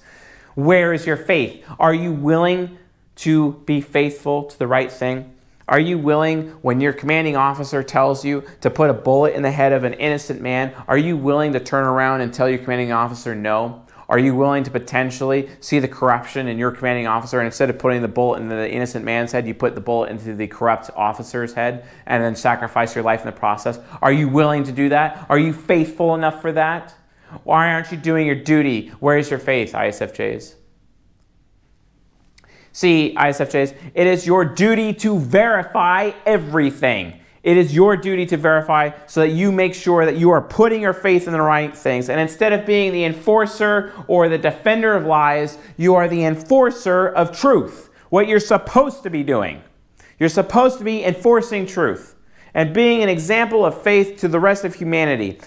[0.56, 1.64] Where is your faith?
[1.78, 2.76] Are you willing
[3.16, 5.34] to be faithful to the right thing?
[5.68, 9.50] Are you willing, when your commanding officer tells you to put a bullet in the
[9.50, 12.92] head of an innocent man, are you willing to turn around and tell your commanding
[12.92, 13.86] officer no?
[14.08, 17.78] Are you willing to potentially see the corruption in your commanding officer and instead of
[17.78, 20.90] putting the bullet in the innocent man's head, you put the bullet into the corrupt
[20.94, 23.78] officer's head and then sacrifice your life in the process?
[24.02, 25.24] Are you willing to do that?
[25.30, 26.94] Are you faithful enough for that?
[27.44, 28.88] Why aren't you doing your duty?
[29.00, 30.56] Where is your faith, ISFJs?
[32.72, 37.20] See, ISFJs, it is your duty to verify everything.
[37.42, 40.80] It is your duty to verify so that you make sure that you are putting
[40.80, 42.08] your faith in the right things.
[42.08, 47.08] And instead of being the enforcer or the defender of lies, you are the enforcer
[47.08, 49.62] of truth, what you're supposed to be doing.
[50.18, 52.14] You're supposed to be enforcing truth
[52.54, 55.40] and being an example of faith to the rest of humanity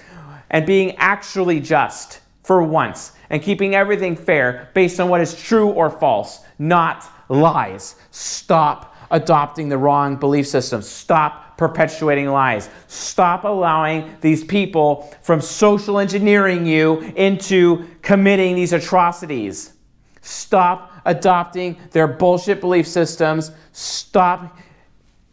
[0.49, 5.69] and being actually just for once and keeping everything fair based on what is true
[5.69, 7.95] or false, not lies.
[8.11, 10.87] Stop adopting the wrong belief systems.
[10.87, 12.69] Stop perpetuating lies.
[12.87, 19.73] Stop allowing these people from social engineering you into committing these atrocities.
[20.21, 23.51] Stop adopting their bullshit belief systems.
[23.71, 24.57] Stop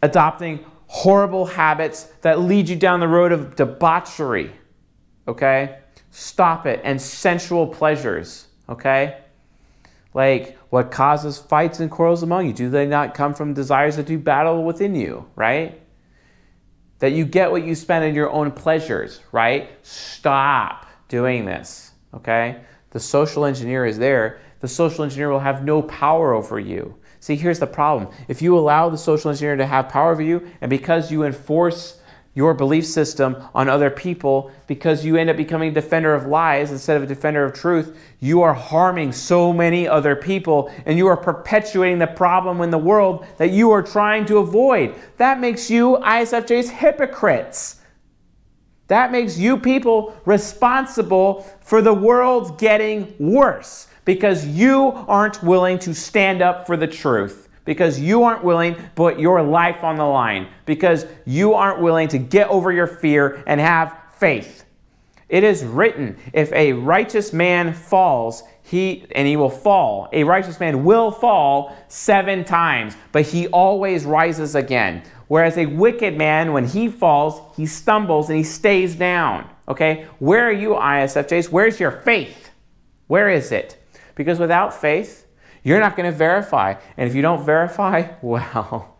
[0.02, 4.52] adopting horrible habits that lead you down the road of debauchery.
[5.26, 5.78] Okay?
[6.10, 6.80] Stop it.
[6.84, 8.48] And sensual pleasures.
[8.68, 9.18] Okay?
[10.14, 12.52] Like, what causes fights and quarrels among you?
[12.52, 15.80] Do they not come from desires that do battle within you, right?
[16.98, 19.70] That you get what you spend in your own pleasures, right?
[19.82, 22.60] Stop doing this, okay?
[22.90, 24.40] The social engineer is there.
[24.60, 26.96] The social engineer will have no power over you.
[27.20, 28.12] See, here's the problem.
[28.28, 32.00] If you allow the social engineer to have power over you, and because you enforce
[32.34, 36.70] your belief system on other people, because you end up becoming a defender of lies
[36.70, 41.06] instead of a defender of truth, you are harming so many other people and you
[41.06, 44.94] are perpetuating the problem in the world that you are trying to avoid.
[45.18, 47.80] That makes you ISFJs hypocrites.
[48.88, 55.94] That makes you people responsible for the world getting worse because you aren't willing to
[55.94, 60.04] stand up for the truth, because you aren't willing to put your life on the
[60.04, 64.64] line, because you aren't willing to get over your fear and have faith.
[65.28, 70.08] It is written, if a righteous man falls, he and he will fall.
[70.12, 75.02] A righteous man will fall 7 times, but he always rises again.
[75.28, 79.48] Whereas a wicked man when he falls, he stumbles and he stays down.
[79.68, 80.06] Okay?
[80.18, 81.50] Where are you ISFJs?
[81.50, 82.50] Where's your faith?
[83.06, 83.82] Where is it?
[84.14, 85.26] Because without faith,
[85.62, 86.74] you're not going to verify.
[86.96, 88.96] And if you don't verify, well,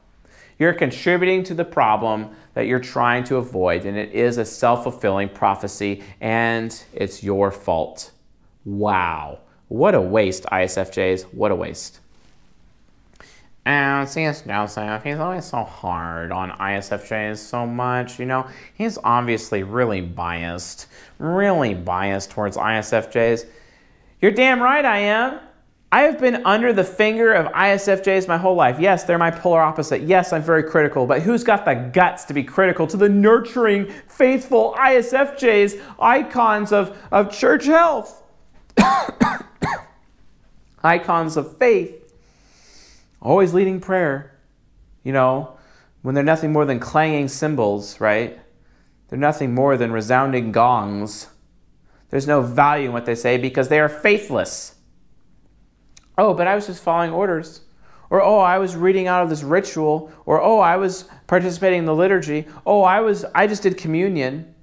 [0.59, 3.85] you're contributing to the problem that you're trying to avoid.
[3.85, 8.13] And it is a self fulfilling prophecy, and it's your fault.
[8.65, 9.41] Wow.
[9.69, 11.35] What a waste, ISFJs.
[11.35, 12.01] What a waste.
[13.65, 14.43] And C.S.
[14.43, 18.49] Joseph, he's always so hard on ISFJs so much, you know.
[18.75, 20.89] He's obviously really biased,
[21.19, 23.47] really biased towards ISFJs.
[24.21, 25.41] You're damn right I am.
[25.93, 28.81] I have been under the finger of ISFJs my whole life.
[28.81, 30.03] Yes, they're my polar opposite.
[30.03, 33.93] Yes, I'm very critical, but who's got the guts to be critical to the nurturing,
[34.09, 38.23] faithful ISFJs, icons of, of church health,
[40.83, 42.15] icons of faith,
[43.21, 44.39] always leading prayer?
[45.05, 45.59] You know,
[46.01, 48.41] when they're nothing more than clanging cymbals, right?
[49.09, 51.27] They're nothing more than resounding gongs
[52.13, 54.75] there's no value in what they say because they are faithless.
[56.19, 57.63] Oh, but I was just following orders.
[58.11, 60.13] Or, oh, I was reading out of this ritual.
[60.27, 62.47] Or, oh, I was participating in the liturgy.
[62.67, 64.55] Oh, I was I just did communion.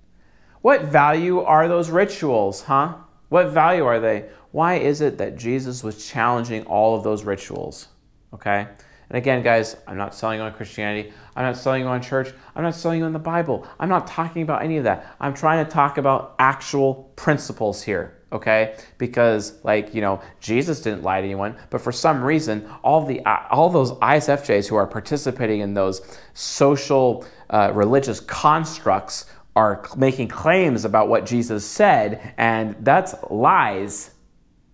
[0.62, 2.96] What value are those rituals, huh?
[3.30, 4.30] What value are they?
[4.52, 7.88] Why is it that Jesus was challenging all of those rituals?
[8.34, 8.68] Okay?
[9.10, 11.12] And again, guys, I'm not selling on Christianity.
[11.36, 12.32] I'm not selling on church.
[12.56, 13.66] I'm not selling on the Bible.
[13.80, 15.16] I'm not talking about any of that.
[15.20, 18.76] I'm trying to talk about actual principles here, okay?
[18.98, 23.22] Because, like, you know, Jesus didn't lie to anyone, but for some reason, all the
[23.26, 26.02] all those ISFJs who are participating in those
[26.34, 29.26] social, uh, religious constructs
[29.56, 34.12] are making claims about what Jesus said, and that's lies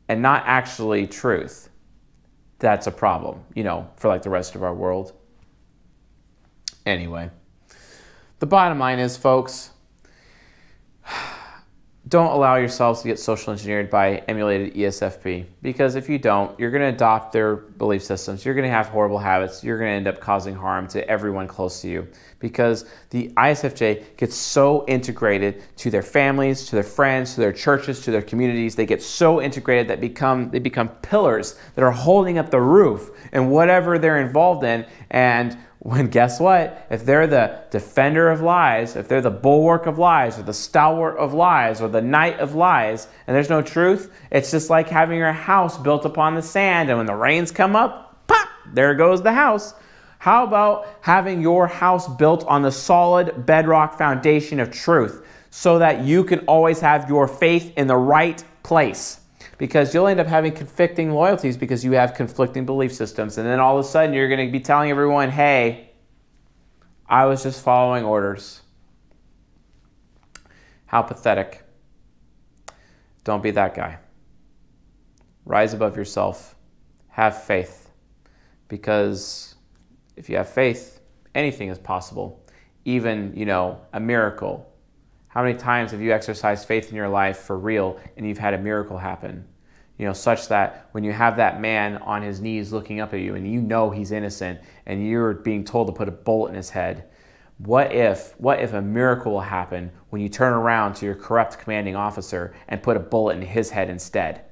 [0.07, 1.69] and not actually truth
[2.59, 5.13] that's a problem, you know, for like the rest of our world.
[6.85, 7.29] Anyway,
[8.39, 9.71] the bottom line is, folks,
[12.07, 16.69] don't allow yourselves to get social engineered by emulated ESFP because if you don't, you're
[16.69, 18.45] going to adopt their belief systems.
[18.45, 19.63] You're going to have horrible habits.
[19.63, 24.17] You're going to end up causing harm to everyone close to you because the ISFJ
[24.17, 28.75] gets so integrated to their families, to their friends, to their churches, to their communities.
[28.75, 33.09] They get so integrated that become they become pillars that are holding up the roof
[33.31, 36.87] and whatever they're involved in and when guess what?
[36.89, 41.15] If they're the defender of lies, if they're the bulwark of lies, or the stalwart
[41.17, 45.19] of lies, or the knight of lies, and there's no truth, it's just like having
[45.19, 49.21] your house built upon the sand, and when the rains come up, pop, there goes
[49.21, 49.75] the house.
[50.17, 56.03] How about having your house built on the solid bedrock foundation of truth so that
[56.03, 59.19] you can always have your faith in the right place?
[59.57, 63.37] Because you'll end up having conflicting loyalties because you have conflicting belief systems.
[63.37, 65.91] And then all of a sudden, you're going to be telling everyone, hey,
[67.07, 68.61] I was just following orders.
[70.87, 71.63] How pathetic.
[73.23, 73.99] Don't be that guy.
[75.45, 76.55] Rise above yourself.
[77.09, 77.89] Have faith.
[78.67, 79.55] Because
[80.15, 80.99] if you have faith,
[81.33, 82.43] anything is possible.
[82.83, 84.71] Even, you know, a miracle
[85.35, 88.53] how many times have you exercised faith in your life for real and you've had
[88.53, 89.45] a miracle happen?
[89.97, 93.19] You know, such that when you have that man on his knees looking up at
[93.19, 96.55] you and you know he's innocent and you're being told to put a bullet in
[96.55, 97.09] his head,
[97.57, 101.59] what if what if a miracle will happen when you turn around to your corrupt
[101.59, 104.44] commanding officer and put a bullet in his head instead?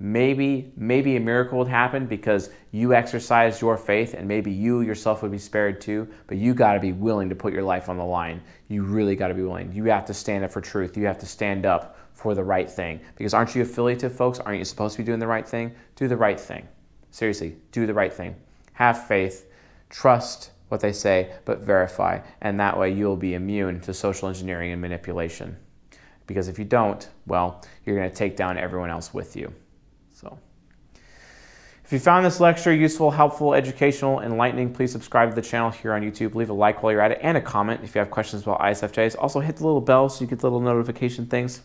[0.00, 5.22] Maybe maybe a miracle would happen because you exercised your faith and maybe you yourself
[5.22, 7.96] would be spared too but you got to be willing to put your life on
[7.96, 8.40] the line.
[8.68, 9.72] You really got to be willing.
[9.72, 10.96] You have to stand up for truth.
[10.96, 13.00] You have to stand up for the right thing.
[13.16, 14.38] Because aren't you affiliative folks?
[14.38, 15.74] Aren't you supposed to be doing the right thing?
[15.96, 16.68] Do the right thing.
[17.10, 18.36] Seriously do the right thing.
[18.74, 19.50] Have faith.
[19.90, 22.20] Trust what they say but verify.
[22.40, 25.56] And that way you'll be immune to social engineering and manipulation.
[26.28, 29.52] Because if you don't well you're going to take down everyone else with you
[30.20, 30.38] so
[31.84, 35.92] If you found this lecture useful, helpful, educational, enlightening, please subscribe to the channel here
[35.92, 36.34] on YouTube.
[36.34, 38.60] Leave a like while you're at it and a comment if you have questions about
[38.60, 39.16] ISFJs.
[39.18, 41.62] Also, hit the little bell so you get the little notification things.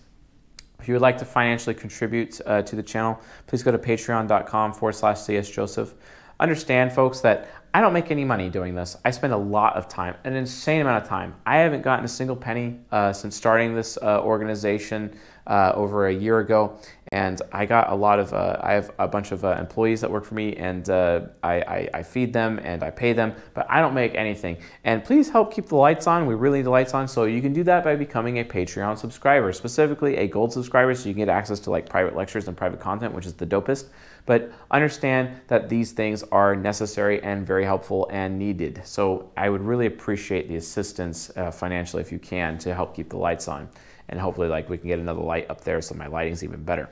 [0.80, 4.74] If you would like to financially contribute uh, to the channel, please go to patreon.com
[4.74, 5.93] forward slash csjoseph.
[6.39, 8.97] Understand, folks, that I don't make any money doing this.
[9.04, 11.36] I spend a lot of time, an insane amount of time.
[11.45, 16.14] I haven't gotten a single penny uh, since starting this uh, organization uh, over a
[16.14, 16.78] year ago,
[17.14, 18.34] and I got a lot of.
[18.34, 21.53] Uh, I have a bunch of uh, employees that work for me, and uh, I,
[21.61, 24.57] I, I, feed them and I pay them, but I don't make anything.
[24.84, 26.26] And please help keep the lights on.
[26.26, 28.97] We really need the lights on, so you can do that by becoming a Patreon
[28.97, 32.57] subscriber, specifically a gold subscriber, so you can get access to like private lectures and
[32.57, 33.89] private content, which is the dopest.
[34.26, 38.82] But understand that these things are necessary and very helpful and needed.
[38.86, 43.09] So I would really appreciate the assistance uh, financially if you can to help keep
[43.09, 43.70] the lights on
[44.10, 46.89] and hopefully like we can get another light up there so my lighting's even better.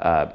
[0.00, 0.32] Uh,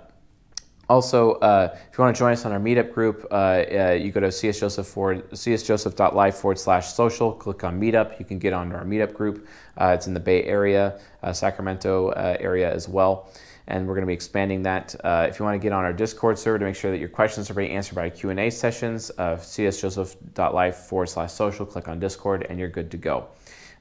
[0.90, 4.12] also, uh, if you want to join us on our meetup group, uh, uh you
[4.12, 8.18] go to csjoseph forward, csjoseph.life forward slash social, click on meetup.
[8.18, 9.48] You can get onto our meetup group.
[9.78, 13.30] Uh, it's in the Bay Area, uh, Sacramento area as well.
[13.68, 14.96] And we're going to be expanding that.
[15.30, 17.52] if you want to get on our Discord server to make sure that your questions
[17.52, 22.68] are being answered by Q&A sessions, csjoseph.life forward slash social, click on Discord, and you're
[22.68, 23.28] good to go.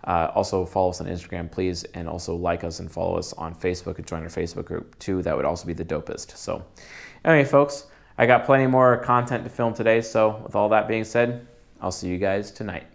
[0.05, 3.55] Uh, also, follow us on Instagram, please, and also like us and follow us on
[3.55, 5.23] Facebook and join our Facebook group too.
[5.23, 6.37] That would also be the dopest.
[6.37, 6.65] So,
[7.25, 7.87] anyway, folks,
[8.17, 10.01] I got plenty more content to film today.
[10.01, 11.47] So, with all that being said,
[11.81, 12.87] I'll see you guys tonight.